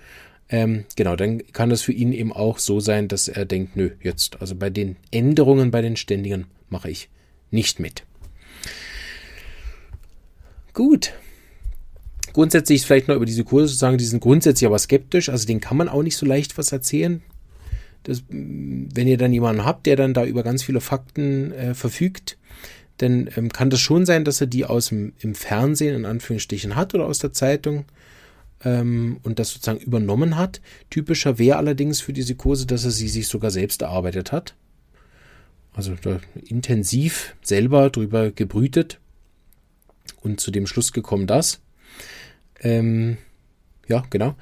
Ähm, 0.50 0.86
genau, 0.96 1.16
dann 1.16 1.46
kann 1.52 1.70
das 1.70 1.82
für 1.82 1.92
ihn 1.92 2.14
eben 2.14 2.32
auch 2.32 2.58
so 2.60 2.80
sein, 2.80 3.08
dass 3.08 3.28
er 3.28 3.46
denkt, 3.46 3.76
nö, 3.76 3.92
jetzt, 4.02 4.40
also 4.42 4.56
bei 4.56 4.70
den 4.70 4.96
Änderungen, 5.12 5.72
bei 5.72 5.82
den 5.82 5.98
Ständigen 5.98 6.46
mache 6.70 6.90
ich 6.90 7.10
nicht 7.52 7.80
mit. 7.80 8.04
Gut. 10.74 11.14
Grundsätzlich 12.34 12.86
vielleicht 12.86 13.08
noch 13.08 13.16
über 13.16 13.26
diese 13.26 13.44
Kurse 13.44 13.74
zu 13.74 13.80
sagen, 13.80 13.98
die 13.98 14.06
sind 14.06 14.22
grundsätzlich 14.22 14.68
aber 14.68 14.78
skeptisch, 14.78 15.30
also 15.30 15.48
denen 15.48 15.60
kann 15.60 15.76
man 15.76 15.90
auch 15.90 16.04
nicht 16.04 16.18
so 16.18 16.26
leicht 16.26 16.58
was 16.58 16.72
erzählen. 16.72 17.22
Das, 18.04 18.24
wenn 18.30 19.08
ihr 19.08 19.18
dann 19.18 19.34
jemanden 19.34 19.66
habt, 19.66 19.86
der 19.86 19.96
dann 19.96 20.14
da 20.14 20.24
über 20.24 20.44
ganz 20.44 20.64
viele 20.64 20.80
Fakten 20.80 21.52
äh, 21.52 21.74
verfügt, 21.74 22.38
dann 22.98 23.30
ähm, 23.36 23.52
kann 23.52 23.70
das 23.70 23.80
schon 23.80 24.06
sein, 24.06 24.24
dass 24.24 24.40
er 24.40 24.48
die 24.48 24.66
aus 24.66 24.90
dem 24.90 25.14
im 25.20 25.36
Fernsehen 25.36 25.96
in 25.96 26.06
Anführungsstrichen 26.06 26.76
hat 26.76 26.94
oder 26.94 27.06
aus 27.06 27.20
der 27.20 27.34
Zeitung 27.34 27.86
ähm, 28.64 29.20
und 29.24 29.40
das 29.40 29.50
sozusagen 29.50 29.80
übernommen 29.80 30.38
hat. 30.38 30.62
Typischer 30.90 31.38
wäre 31.38 31.58
allerdings 31.58 32.02
für 32.02 32.14
diese 32.14 32.36
Kurse, 32.36 32.66
dass 32.66 32.86
er 32.86 32.92
sie 32.92 33.08
sich 33.08 33.28
sogar 33.28 33.52
selbst 33.52 33.82
erarbeitet 33.82 34.32
hat. 34.32 34.56
Also 35.74 35.96
intensiv 36.44 37.36
selber 37.44 37.90
drüber 37.90 38.32
gebrütet 38.32 39.00
und 40.22 40.40
zu 40.40 40.50
dem 40.50 40.66
Schluss 40.66 40.92
gekommen, 40.92 41.28
dass. 41.28 41.62
Ähm, 42.62 43.18
ja, 43.88 44.04
genau. 44.10 44.36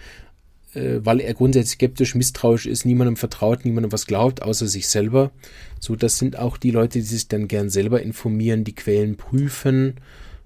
Äh, 0.74 1.00
weil 1.04 1.20
er 1.20 1.34
grundsätzlich 1.34 1.74
skeptisch, 1.74 2.16
misstrauisch 2.16 2.66
ist, 2.66 2.86
niemandem 2.86 3.18
vertraut, 3.18 3.66
niemandem 3.66 3.92
was 3.92 4.08
glaubt, 4.08 4.42
außer 4.44 4.68
sich 4.68 4.88
selber. 4.88 5.32
So, 5.80 5.96
das 5.96 6.18
sind 6.18 6.40
auch 6.40 6.58
die 6.58 6.72
Leute, 6.72 7.00
die 7.00 7.06
sich 7.06 7.28
dann 7.28 7.48
gern 7.48 7.70
selber 7.70 8.02
informieren, 8.02 8.64
die 8.64 8.76
Quellen 8.76 9.18
prüfen 9.18 9.96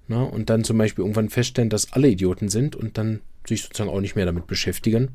na, 0.08 0.18
ne, 0.18 0.24
und 0.24 0.50
dann 0.50 0.64
zum 0.64 0.76
Beispiel 0.76 1.02
irgendwann 1.02 1.28
feststellen, 1.28 1.70
dass 1.70 1.92
alle 1.92 2.08
Idioten 2.08 2.48
sind 2.48 2.74
und 2.74 2.98
dann 2.98 3.20
sich 3.46 3.62
sozusagen 3.62 3.90
auch 3.90 4.00
nicht 4.00 4.16
mehr 4.16 4.26
damit 4.26 4.46
beschäftigen, 4.46 5.08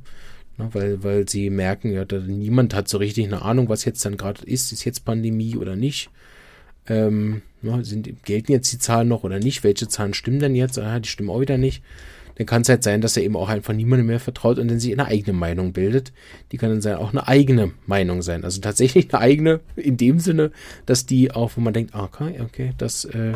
ne, 0.58 0.70
weil, 0.74 1.04
weil 1.04 1.28
sie 1.28 1.50
merken, 1.50 1.92
ja, 1.92 2.06
da, 2.06 2.20
niemand 2.20 2.74
hat 2.74 2.88
so 2.88 2.98
richtig 2.98 3.26
eine 3.26 3.42
Ahnung, 3.42 3.70
was 3.70 3.86
jetzt 3.86 4.04
dann 4.06 4.18
gerade 4.18 4.44
ist, 4.46 4.72
ist 4.72 4.86
jetzt 4.86 5.06
Pandemie 5.06 5.58
oder 5.58 5.76
nicht. 5.76 6.10
Ähm, 6.88 7.42
ne, 7.62 7.84
sind, 7.84 8.24
gelten 8.24 8.52
jetzt 8.52 8.72
die 8.72 8.80
Zahlen 8.80 9.08
noch 9.08 9.24
oder 9.24 9.40
nicht? 9.40 9.64
Welche 9.64 9.88
Zahlen 9.88 10.14
stimmen 10.14 10.40
denn 10.40 10.56
jetzt? 10.56 10.78
Ah, 10.78 11.00
die 11.00 11.10
stimmen 11.10 11.30
auch 11.30 11.42
wieder 11.42 11.58
nicht. 11.58 11.84
Dann 12.36 12.46
kann 12.46 12.64
es 12.64 12.70
halt 12.70 12.84
sein, 12.84 13.02
dass 13.02 13.16
er 13.16 13.24
eben 13.24 13.38
auch 13.38 13.50
einfach 13.50 13.74
niemandem 13.74 14.08
mehr 14.08 14.20
vertraut 14.20 14.60
und 14.60 14.68
dann 14.68 14.80
sich 14.80 14.92
eine 14.92 15.06
eigene 15.06 15.38
Meinung 15.38 15.72
bildet. 15.72 16.12
Die 16.52 16.58
kann 16.58 16.70
dann 16.70 16.82
sein, 16.82 16.96
auch 16.96 17.12
eine 17.12 17.28
eigene 17.28 17.72
Meinung 17.86 18.22
sein. 18.22 18.44
Also 18.44 18.60
tatsächlich 18.60 19.14
eine 19.14 19.22
eigene 19.22 19.62
in 19.78 19.98
dem 19.98 20.20
Sinne, 20.20 20.52
dass 20.86 21.06
die 21.06 21.32
auch, 21.32 21.52
wo 21.56 21.62
man 21.62 21.74
denkt, 21.74 21.96
ah, 21.96 22.04
okay, 22.04 22.42
okay, 22.42 22.74
das 22.78 23.06
äh, 23.06 23.34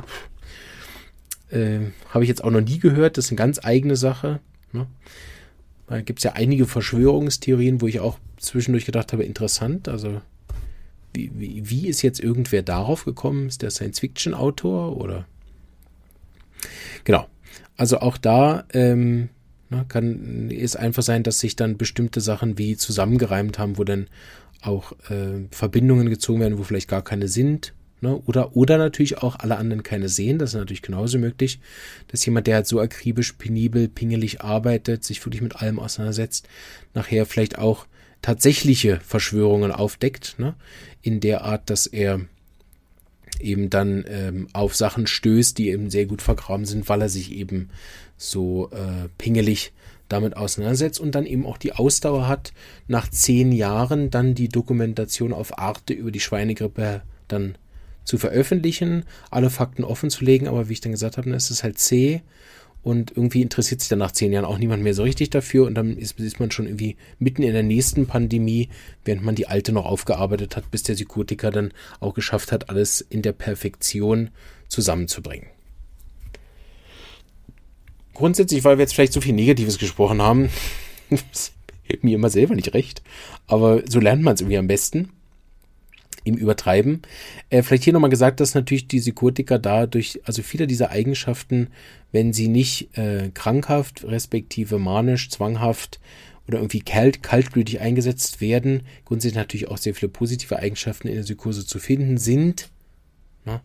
äh, 1.50 1.80
habe 2.10 2.24
ich 2.24 2.28
jetzt 2.28 2.44
auch 2.44 2.52
noch 2.52 2.62
nie 2.62 2.80
gehört. 2.80 3.18
Das 3.18 3.26
ist 3.26 3.32
eine 3.32 3.38
ganz 3.38 3.64
eigene 3.64 3.96
Sache. 3.96 4.42
Ne? 4.74 4.88
Da 5.88 6.02
gibt 6.02 6.20
es 6.20 6.24
ja 6.24 6.34
einige 6.34 6.66
Verschwörungstheorien, 6.66 7.82
wo 7.82 7.88
ich 7.88 8.00
auch 8.00 8.20
zwischendurch 8.38 8.86
gedacht 8.86 9.12
habe, 9.12 9.24
interessant. 9.24 9.88
Also 9.88 10.22
wie, 11.14 11.32
wie, 11.36 11.70
wie 11.70 11.88
ist 11.88 12.02
jetzt 12.02 12.20
irgendwer 12.20 12.62
darauf 12.62 13.06
gekommen? 13.06 13.48
Ist 13.48 13.62
der 13.62 13.72
Science-Fiction-Autor 13.72 14.98
oder? 14.98 15.26
Genau. 17.04 17.28
Also 17.76 18.00
auch 18.00 18.18
da 18.18 18.66
ähm, 18.74 19.30
na, 19.70 19.84
kann 19.86 20.52
es 20.52 20.76
einfach 20.76 21.04
sein, 21.04 21.24
dass 21.24 21.40
sich 21.40 21.56
dann 21.56 21.78
bestimmte 21.78 22.22
Sachen 22.22 22.58
wie 22.58 22.78
zusammengereimt 22.78 23.58
haben, 23.58 23.78
wo 23.78 23.84
dann 23.84 24.08
auch 24.62 24.92
äh, 25.10 25.48
Verbindungen 25.52 26.10
gezogen 26.10 26.42
werden, 26.42 26.58
wo 26.58 26.64
vielleicht 26.64 26.90
gar 26.90 27.04
keine 27.04 27.28
sind 27.28 27.74
Ne? 28.02 28.16
Oder, 28.26 28.56
oder 28.56 28.78
natürlich 28.78 29.18
auch 29.18 29.38
alle 29.40 29.58
anderen 29.58 29.84
keine 29.84 30.10
sehen. 30.10 30.40
Das 30.40 30.52
ist 30.52 30.56
natürlich 30.56 30.82
genauso 30.82 31.18
möglich, 31.18 31.60
dass 32.08 32.26
jemand, 32.26 32.48
der 32.48 32.56
halt 32.56 32.68
so 32.68 32.80
akribisch, 32.80 33.34
penibel, 33.34 33.88
pingelig 33.88 34.42
arbeitet, 34.42 35.04
sich 35.04 35.26
wirklich 35.26 35.42
mit 35.42 35.58
allem 35.58 35.80
auseinandersetzt, 35.80 36.48
nachher 36.94 37.26
vielleicht 37.26 37.58
auch 37.58 37.86
tatsächliche 38.22 39.00
Verschwörungen 39.00 39.72
aufdeckt, 39.72 40.36
ne? 40.38 40.56
in 41.02 41.20
der 41.20 41.44
Art, 41.44 41.70
dass 41.70 41.88
er 41.88 42.22
eben 43.40 43.70
dann 43.70 44.04
ähm, 44.08 44.48
auf 44.54 44.76
Sachen 44.76 45.08
stößt, 45.08 45.58
die 45.58 45.70
eben 45.70 45.90
sehr 45.90 46.06
gut 46.06 46.22
vergraben 46.22 46.66
sind, 46.66 46.90
weil 46.90 47.02
er 47.02 47.10
sich 47.10 47.32
eben 47.32 47.70
so 48.18 48.70
äh, 48.72 49.08
pingelig 49.18 49.72
damit 50.10 50.36
auseinandersetzt 50.36 51.00
und 51.00 51.16
dann 51.16 51.26
eben 51.26 51.46
auch 51.46 51.58
die 51.58 51.74
Ausdauer 51.74 52.28
hat, 52.28 52.52
nach 52.88 53.10
zehn 53.10 53.52
Jahren 53.52 54.10
dann 54.10 54.36
die 54.36 54.50
Dokumentation 54.50 55.32
auf 55.32 55.58
Arte 55.58 55.94
über 55.94 56.12
die 56.12 56.20
Schweinegrippe 56.20 57.04
dann 57.28 57.58
zu 58.04 58.18
veröffentlichen, 58.18 59.06
alle 59.30 59.50
Fakten 59.50 59.84
offen 59.84 60.10
zu 60.10 60.24
legen, 60.24 60.48
aber 60.48 60.70
wie 60.70 60.74
ich 60.74 60.82
dann 60.82 60.92
gesagt 60.92 61.18
habe, 61.18 61.30
ist 61.32 61.52
es 61.52 61.64
halt 61.64 61.78
zäh 61.78 62.22
und 62.82 63.12
irgendwie 63.16 63.42
interessiert 63.42 63.82
sich 63.82 63.90
dann 63.90 64.00
nach 64.00 64.12
zehn 64.12 64.32
Jahren 64.32 64.46
auch 64.46 64.58
niemand 64.58 64.84
mehr 64.84 64.94
so 64.94 65.04
richtig 65.04 65.30
dafür 65.30 65.68
und 65.68 65.76
dann 65.76 65.98
ist, 65.98 66.20
ist, 66.20 66.40
man 66.40 66.52
schon 66.52 66.66
irgendwie 66.66 66.96
mitten 67.20 67.44
in 67.44 67.54
der 67.54 67.64
nächsten 67.64 68.08
Pandemie, 68.08 68.70
während 69.04 69.24
man 69.24 69.36
die 69.36 69.48
alte 69.48 69.72
noch 69.72 69.86
aufgearbeitet 69.86 70.56
hat, 70.56 70.72
bis 70.72 70.84
der 70.84 70.94
Psychotiker 70.94 71.52
dann 71.52 71.72
auch 72.00 72.14
geschafft 72.14 72.52
hat, 72.52 72.70
alles 72.70 73.02
in 73.02 73.22
der 73.22 73.34
Perfektion 73.34 74.30
zusammenzubringen. 74.70 75.48
Grundsätzlich, 78.14 78.64
weil 78.64 78.78
wir 78.78 78.84
jetzt 78.84 78.94
vielleicht 78.94 79.14
so 79.14 79.22
viel 79.22 79.34
Negatives 79.34 79.78
gesprochen 79.78 80.22
haben, 80.22 80.50
mir 82.02 82.16
immer 82.16 82.30
selber 82.30 82.56
nicht 82.56 82.74
recht, 82.74 83.02
aber 83.48 83.84
so 83.90 84.00
lernt 84.00 84.24
man 84.24 84.36
es 84.36 84.42
irgendwie 84.42 84.58
am 84.58 84.68
besten 84.68 85.10
im 86.24 86.36
Übertreiben. 86.36 87.02
Äh, 87.50 87.64
vielleicht 87.64 87.84
hier 87.84 87.94
nochmal 87.94 88.10
gesagt, 88.10 88.40
dass 88.40 88.56
natürlich 88.56 88.88
die 88.88 89.00
Psychotiker 89.00 89.60
dadurch, 89.60 90.20
also 90.24 90.42
viele 90.42 90.68
dieser 90.68 90.92
Eigenschaften, 90.92 91.68
wenn 92.12 92.34
sie 92.34 92.48
nicht 92.48 92.98
äh, 92.98 93.30
krankhaft, 93.34 94.04
respektive 94.04 94.80
manisch, 94.80 95.30
zwanghaft 95.30 96.00
oder 96.48 96.58
irgendwie 96.58 96.82
kalt, 96.82 97.22
kaltblütig 97.22 97.80
eingesetzt 97.80 98.42
werden, 98.42 98.84
grundsätzlich 99.06 99.38
natürlich 99.38 99.68
auch 99.68 99.78
sehr 99.78 99.94
viele 99.94 100.10
positive 100.10 100.58
Eigenschaften 100.58 101.08
in 101.08 101.16
der 101.16 101.24
Psychose 101.24 101.66
zu 101.66 101.80
finden 101.80 102.18
sind. 102.18 102.70
Na? 103.46 103.62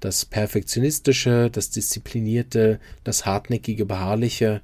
Das 0.00 0.24
Perfektionistische, 0.24 1.48
das 1.50 1.70
Disziplinierte, 1.70 2.80
das 3.04 3.24
Hartnäckige, 3.24 3.84
Beharrliche, 3.84 4.60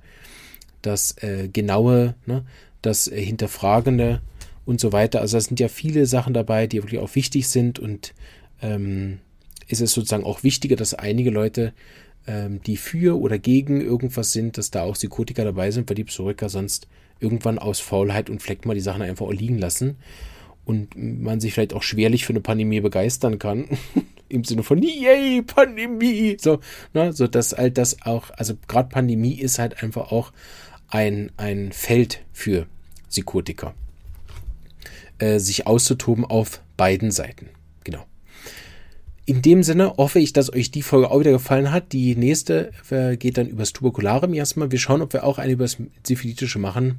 das 0.82 1.16
äh, 1.22 1.48
Genaue, 1.48 2.14
ne? 2.26 2.44
das 2.82 3.06
äh, 3.06 3.22
Hinterfragende, 3.24 4.20
und 4.64 4.80
so 4.80 4.92
weiter. 4.92 5.20
Also 5.20 5.36
es 5.36 5.44
sind 5.46 5.60
ja 5.60 5.68
viele 5.68 6.06
Sachen 6.06 6.34
dabei, 6.34 6.66
die 6.66 6.82
wirklich 6.82 7.00
auch 7.00 7.14
wichtig 7.14 7.48
sind 7.48 7.78
und 7.78 8.14
ähm, 8.62 9.18
ist 9.68 9.80
es 9.80 9.92
sozusagen 9.92 10.24
auch 10.24 10.42
wichtiger, 10.42 10.76
dass 10.76 10.94
einige 10.94 11.30
Leute, 11.30 11.72
ähm, 12.26 12.60
die 12.62 12.76
für 12.76 13.20
oder 13.20 13.38
gegen 13.38 13.80
irgendwas 13.80 14.32
sind, 14.32 14.58
dass 14.58 14.70
da 14.70 14.82
auch 14.82 14.94
Psychotiker 14.94 15.44
dabei 15.44 15.70
sind, 15.70 15.88
weil 15.88 15.96
die 15.96 16.04
Psychotiker 16.04 16.48
sonst 16.48 16.88
irgendwann 17.20 17.58
aus 17.58 17.80
Faulheit 17.80 18.30
und 18.30 18.42
Fleck 18.42 18.66
mal 18.66 18.74
die 18.74 18.80
Sachen 18.80 19.02
einfach 19.02 19.30
liegen 19.30 19.58
lassen 19.58 19.96
und 20.64 20.96
man 20.96 21.40
sich 21.40 21.52
vielleicht 21.52 21.74
auch 21.74 21.82
schwerlich 21.82 22.24
für 22.24 22.32
eine 22.32 22.40
Pandemie 22.40 22.80
begeistern 22.80 23.38
kann. 23.38 23.66
Im 24.28 24.44
Sinne 24.44 24.62
von, 24.62 24.82
yay, 24.82 25.42
Pandemie! 25.42 26.36
So, 26.40 26.60
ne, 26.94 27.12
so 27.12 27.26
dass 27.26 27.52
halt 27.52 27.78
das 27.78 28.02
auch, 28.02 28.30
also 28.30 28.54
gerade 28.66 28.88
Pandemie 28.88 29.34
ist 29.34 29.58
halt 29.58 29.82
einfach 29.82 30.10
auch 30.10 30.32
ein, 30.88 31.30
ein 31.36 31.72
Feld 31.72 32.20
für 32.32 32.66
Psychotiker 33.10 33.74
äh, 35.24 35.38
sich 35.38 35.66
auszutoben 35.66 36.24
auf 36.24 36.60
beiden 36.76 37.10
Seiten. 37.10 37.48
Genau. 37.82 38.04
In 39.24 39.40
dem 39.40 39.62
Sinne 39.62 39.94
hoffe 39.96 40.18
ich, 40.18 40.34
dass 40.34 40.52
euch 40.52 40.70
die 40.70 40.82
Folge 40.82 41.10
auch 41.10 41.20
wieder 41.20 41.32
gefallen 41.32 41.70
hat. 41.70 41.92
Die 41.92 42.14
nächste 42.14 42.72
äh, 42.90 43.16
geht 43.16 43.38
dann 43.38 43.46
übers 43.46 43.72
Tuberkulare 43.72 44.34
erstmal. 44.36 44.70
Wir 44.70 44.78
schauen, 44.78 45.00
ob 45.00 45.14
wir 45.14 45.24
auch 45.24 45.38
eine 45.38 45.54
übers 45.54 45.78
Syphilitische 46.06 46.58
machen, 46.58 46.98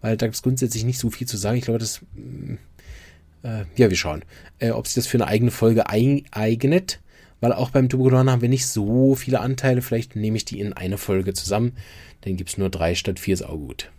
weil 0.00 0.16
da 0.16 0.26
gibt 0.26 0.34
es 0.34 0.42
grundsätzlich 0.42 0.84
nicht 0.84 0.98
so 0.98 1.10
viel 1.10 1.28
zu 1.28 1.36
sagen. 1.36 1.58
Ich 1.58 1.64
glaube, 1.64 1.78
das, 1.78 2.00
mm, 2.14 2.54
äh, 3.44 3.64
ja, 3.76 3.88
wir 3.88 3.96
schauen, 3.96 4.24
äh, 4.58 4.70
ob 4.70 4.88
sich 4.88 4.96
das 4.96 5.06
für 5.06 5.18
eine 5.18 5.28
eigene 5.28 5.52
Folge 5.52 5.88
eignet, 5.88 6.98
weil 7.40 7.52
auch 7.52 7.70
beim 7.70 7.88
Tuberkulare 7.88 8.32
haben 8.32 8.42
wir 8.42 8.48
nicht 8.48 8.66
so 8.66 9.14
viele 9.14 9.38
Anteile. 9.38 9.80
Vielleicht 9.80 10.16
nehme 10.16 10.38
ich 10.38 10.44
die 10.44 10.58
in 10.58 10.72
eine 10.72 10.98
Folge 10.98 11.34
zusammen. 11.34 11.76
Dann 12.22 12.36
gibt 12.36 12.50
es 12.50 12.58
nur 12.58 12.68
drei 12.68 12.96
statt 12.96 13.20
vier, 13.20 13.34
ist 13.34 13.42
auch 13.42 13.56
gut. 13.56 13.92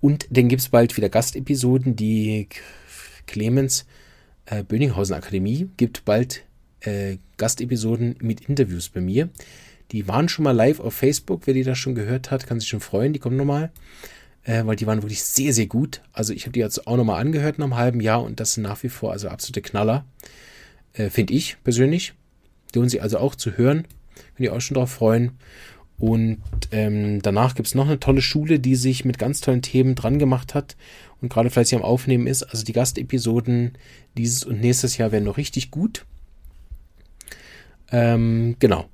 Und 0.00 0.26
dann 0.30 0.48
gibt 0.48 0.62
es 0.62 0.68
bald 0.70 0.96
wieder 0.96 1.10
Gastepisoden, 1.10 1.96
die 1.96 2.48
Clemens 3.26 3.86
äh, 4.46 4.62
Böninghausen 4.62 5.14
Akademie 5.14 5.68
gibt 5.76 6.04
bald 6.04 6.44
äh, 6.80 7.18
Gastepisoden 7.36 8.16
mit 8.20 8.48
Interviews 8.48 8.88
bei 8.88 9.00
mir. 9.00 9.28
Die 9.92 10.08
waren 10.08 10.28
schon 10.28 10.44
mal 10.44 10.52
live 10.52 10.80
auf 10.80 10.94
Facebook. 10.94 11.42
Wer 11.46 11.54
die 11.54 11.62
das 11.62 11.78
schon 11.78 11.94
gehört 11.94 12.30
hat, 12.30 12.46
kann 12.46 12.60
sich 12.60 12.68
schon 12.68 12.80
freuen. 12.80 13.12
Die 13.12 13.18
kommen 13.18 13.36
nochmal. 13.36 13.70
Äh, 14.44 14.66
weil 14.66 14.76
die 14.76 14.86
waren 14.86 15.02
wirklich 15.02 15.22
sehr, 15.22 15.52
sehr 15.54 15.66
gut. 15.66 16.02
Also 16.12 16.32
ich 16.32 16.42
habe 16.42 16.52
die 16.52 16.60
jetzt 16.60 16.86
auch 16.86 16.96
nochmal 16.96 17.20
angehört 17.20 17.58
nach 17.58 17.66
einem 17.66 17.76
halben 17.76 18.00
Jahr 18.00 18.22
und 18.22 18.40
das 18.40 18.54
sind 18.54 18.62
nach 18.62 18.82
wie 18.82 18.88
vor 18.88 19.12
also 19.12 19.28
absolute 19.28 19.62
Knaller. 19.62 20.04
Äh, 20.92 21.10
Finde 21.10 21.32
ich 21.32 21.56
persönlich. 21.64 22.14
Lohnt 22.74 22.90
sich 22.90 23.02
also 23.02 23.18
auch 23.18 23.34
zu 23.34 23.56
hören. 23.56 23.86
Könnt 24.36 24.46
ihr 24.46 24.52
auch 24.52 24.60
schon 24.60 24.74
drauf 24.74 24.90
freuen. 24.90 25.32
Und 25.96 26.40
ähm, 26.72 27.22
danach 27.22 27.54
gibt 27.54 27.68
es 27.68 27.74
noch 27.74 27.86
eine 27.86 28.00
tolle 28.00 28.20
Schule, 28.20 28.58
die 28.58 28.74
sich 28.74 29.04
mit 29.04 29.18
ganz 29.18 29.40
tollen 29.40 29.62
Themen 29.62 29.94
dran 29.94 30.18
gemacht 30.18 30.54
hat 30.54 30.76
und 31.24 31.32
gerade 31.32 31.50
fleißig 31.50 31.76
am 31.76 31.84
Aufnehmen 31.84 32.26
ist. 32.26 32.42
Also 32.42 32.64
die 32.64 32.72
Gastepisoden 32.72 33.72
dieses 34.16 34.44
und 34.44 34.60
nächstes 34.60 34.96
Jahr 34.98 35.10
werden 35.10 35.24
noch 35.24 35.38
richtig 35.38 35.70
gut. 35.70 36.04
Ähm, 37.90 38.56
genau. 38.58 38.86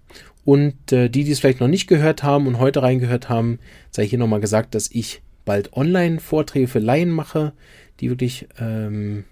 Und 0.45 0.93
äh, 0.93 1.09
die, 1.09 1.25
die 1.25 1.33
es 1.33 1.41
vielleicht 1.41 1.61
noch 1.61 1.69
nicht 1.69 1.87
gehört 1.87 2.23
haben 2.23 2.47
und 2.47 2.59
heute 2.59 2.83
reingehört 2.83 3.29
haben, 3.29 3.59
sei 3.91 4.07
hier 4.07 4.19
nochmal 4.19 4.41
gesagt, 4.41 4.75
dass 4.75 4.91
ich 4.91 5.23
bald 5.45 5.73
Online-Vorträge 5.73 6.69
für 6.69 6.79
Laien 6.79 7.11
mache, 7.11 7.53
die 7.99 8.09
wirklich 8.09 8.47
ähm, 8.59 9.25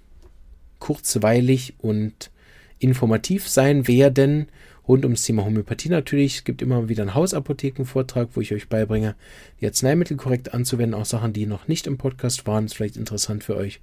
kurzweilig 0.81 1.75
und 1.79 2.31
informativ 2.79 3.49
sein 3.49 3.89
werden 3.89 4.49
rund 4.89 5.05
ums 5.05 5.23
Thema 5.23 5.45
Homöopathie 5.45 5.91
natürlich. 5.91 6.37
Es 6.37 6.45
gibt 6.45 6.63
immer 6.63 6.89
wieder 6.89 7.03
einen 7.03 7.15
Hausapothekenvortrag, 7.15 8.31
wo 8.33 8.41
ich 8.41 8.53
euch 8.53 8.69
beibringe, 8.69 9.15
die 9.61 9.67
Arzneimittel 9.67 10.17
korrekt 10.17 10.55
anzuwenden, 10.55 10.99
auch 10.99 11.05
Sachen, 11.05 11.35
die 11.35 11.47
noch 11.47 11.69
nicht 11.69 11.87
im 11.87 11.99
Podcast 11.99 12.47
waren, 12.47 12.65
ist 12.65 12.75
vielleicht 12.75 12.97
interessant 12.97 13.45
für 13.45 13.57
euch. 13.57 13.81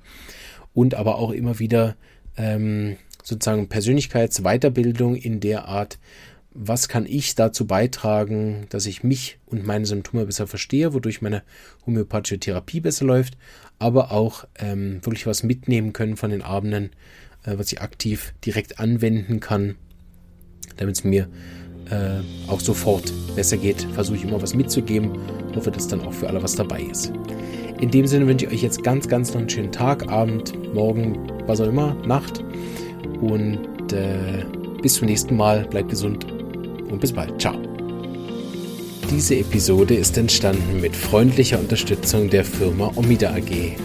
Und 0.73 0.95
aber 0.95 1.19
auch 1.19 1.31
immer 1.31 1.59
wieder 1.59 1.95
ähm, 2.35 2.97
sozusagen 3.23 3.69
Persönlichkeitsweiterbildung 3.69 5.15
in 5.15 5.39
der 5.39 5.67
Art, 5.67 5.99
was 6.57 6.87
kann 6.87 7.05
ich 7.05 7.35
dazu 7.35 7.67
beitragen, 7.67 8.67
dass 8.69 8.85
ich 8.85 9.03
mich 9.03 9.39
und 9.45 9.65
meine 9.65 9.85
Symptome 9.85 10.25
besser 10.25 10.47
verstehe, 10.47 10.93
wodurch 10.93 11.21
meine 11.21 11.43
homöopathische 11.85 12.39
Therapie 12.39 12.79
besser 12.79 13.05
läuft, 13.05 13.37
aber 13.77 14.11
auch 14.11 14.45
ähm, 14.57 15.05
wirklich 15.05 15.27
was 15.27 15.43
mitnehmen 15.43 15.91
können 15.91 16.15
von 16.15 16.31
den 16.31 16.41
Abenden, 16.41 16.91
äh, 17.43 17.57
was 17.57 17.71
ich 17.71 17.81
aktiv 17.81 18.33
direkt 18.45 18.79
anwenden 18.79 19.41
kann, 19.41 19.75
damit 20.77 20.95
es 20.97 21.03
mir 21.03 21.27
äh, 21.89 22.49
auch 22.49 22.59
sofort 22.59 23.11
besser 23.35 23.57
geht. 23.57 23.87
Versuche 23.93 24.17
ich 24.17 24.23
immer 24.23 24.41
was 24.41 24.55
mitzugeben, 24.55 25.11
hoffe, 25.55 25.71
dass 25.71 25.87
dann 25.87 26.01
auch 26.01 26.13
für 26.13 26.27
alle 26.27 26.41
was 26.41 26.55
dabei 26.55 26.81
ist. 26.81 27.11
In 27.79 27.91
dem 27.91 28.07
Sinne 28.07 28.27
wünsche 28.27 28.45
ich 28.45 28.53
euch 28.53 28.63
jetzt 28.63 28.83
ganz, 28.83 29.07
ganz 29.07 29.33
noch 29.33 29.41
einen 29.41 29.49
schönen 29.49 29.71
Tag, 29.71 30.09
Abend, 30.09 30.53
Morgen, 30.73 31.17
was 31.45 31.59
auch 31.59 31.67
immer, 31.67 31.93
Nacht 32.05 32.43
und 33.21 33.59
äh, 33.91 34.45
bis 34.81 34.95
zum 34.95 35.07
nächsten 35.07 35.35
Mal. 35.35 35.65
Bleibt 35.69 35.89
gesund 35.89 36.25
und 36.89 36.99
bis 36.99 37.11
bald. 37.11 37.39
Ciao. 37.41 37.55
Diese 39.11 39.35
Episode 39.35 39.93
ist 39.93 40.17
entstanden 40.17 40.81
mit 40.81 40.95
freundlicher 40.95 41.59
Unterstützung 41.59 42.29
der 42.29 42.43
Firma 42.43 42.91
Omida 42.95 43.29
AG. 43.31 43.75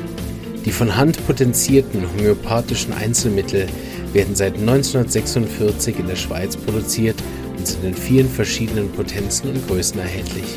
Die 0.65 0.71
von 0.71 0.97
Hand 0.97 1.27
potenzierten 1.27 2.03
homöopathischen 2.13 2.93
Einzelmittel 2.93 3.67
werden 4.13 4.35
seit 4.35 4.55
1946 4.55 5.99
in 5.99 6.07
der 6.07 6.17
Schweiz 6.17 6.57
produziert 6.57 7.17
und 7.57 7.67
sind 7.67 7.85
in 7.85 7.95
vielen 7.95 8.29
verschiedenen 8.29 8.91
Potenzen 8.93 9.51
und 9.51 9.67
Größen 9.67 10.01
erhältlich. 10.01 10.57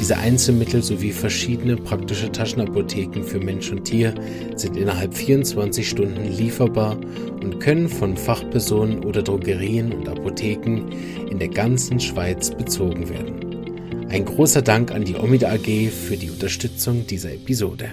Diese 0.00 0.18
Einzelmittel 0.18 0.82
sowie 0.82 1.12
verschiedene 1.12 1.76
praktische 1.76 2.30
Taschenapotheken 2.30 3.22
für 3.22 3.38
Mensch 3.38 3.70
und 3.70 3.84
Tier 3.84 4.14
sind 4.54 4.76
innerhalb 4.76 5.14
24 5.14 5.88
Stunden 5.88 6.30
lieferbar 6.30 6.98
und 7.42 7.58
können 7.60 7.88
von 7.88 8.16
Fachpersonen 8.16 9.04
oder 9.04 9.22
Drogerien 9.22 9.92
und 9.92 10.08
Apotheken 10.08 10.90
in 11.30 11.38
der 11.38 11.48
ganzen 11.48 12.00
Schweiz 12.00 12.50
bezogen 12.50 13.08
werden. 13.08 14.06
Ein 14.10 14.26
großer 14.26 14.62
Dank 14.62 14.92
an 14.92 15.04
die 15.04 15.16
Omida 15.16 15.50
AG 15.50 15.88
für 15.90 16.16
die 16.16 16.30
Unterstützung 16.30 17.06
dieser 17.06 17.32
Episode. 17.32 17.92